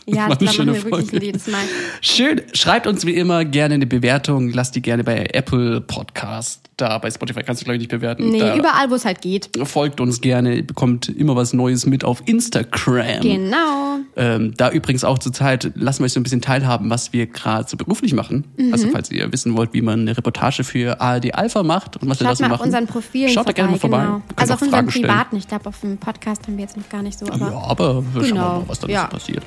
[0.09, 1.59] Ja, glaube, machen wir wirklich jedes Mal.
[2.01, 2.41] Schön.
[2.53, 4.49] Schreibt uns wie immer gerne eine Bewertung.
[4.51, 6.97] Lasst die gerne bei Apple Podcast da.
[6.99, 8.29] Bei Spotify kannst du, glaube ich, nicht bewerten.
[8.29, 9.49] Nee, da überall, wo es halt geht.
[9.63, 10.55] folgt uns gerne.
[10.55, 13.19] Ihr bekommt immer was Neues mit auf Instagram.
[13.21, 13.97] Genau.
[14.15, 17.25] Ähm, da übrigens auch zur Zeit lassen wir euch so ein bisschen teilhaben, was wir
[17.27, 18.45] gerade so beruflich machen.
[18.55, 18.71] Mhm.
[18.71, 22.21] Also falls ihr wissen wollt, wie man eine Reportage für ARD Alpha macht und was
[22.21, 22.53] wir da Schaut so machen.
[22.53, 23.53] auf unseren Profilen Schaut da vorbei.
[23.53, 24.03] gerne mal vorbei.
[24.03, 24.21] Genau.
[24.37, 25.35] Also auf unseren privaten.
[25.35, 27.25] Ich glaube, auf dem Podcast haben wir jetzt noch gar nicht so.
[27.25, 29.07] Aber Ja, aber wir schauen Genau, mal, was da ja.
[29.11, 29.43] so passiert.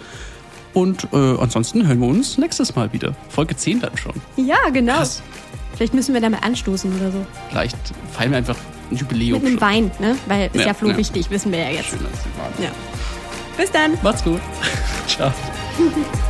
[0.72, 3.14] Und äh, ansonsten hören wir uns nächstes Mal wieder.
[3.28, 4.14] Folge 10 dann schon.
[4.36, 4.94] ja, genau.
[4.98, 5.22] Krass.
[5.74, 7.26] Vielleicht müssen wir damit anstoßen oder so.
[7.48, 7.76] Vielleicht
[8.12, 8.56] feiern wir einfach
[8.90, 9.40] ein Jubiläum.
[9.42, 9.68] Mit einem schon.
[9.68, 10.16] Wein, ne?
[10.26, 10.96] Weil ist Ja, ja, Flo ja.
[10.96, 11.86] wichtig, wissen wir ja jetzt.
[11.86, 12.52] Schön, dass Sie waren.
[12.62, 12.70] Ja.
[13.56, 13.92] Bis dann.
[14.02, 14.40] Macht's gut.
[15.06, 15.32] Ciao.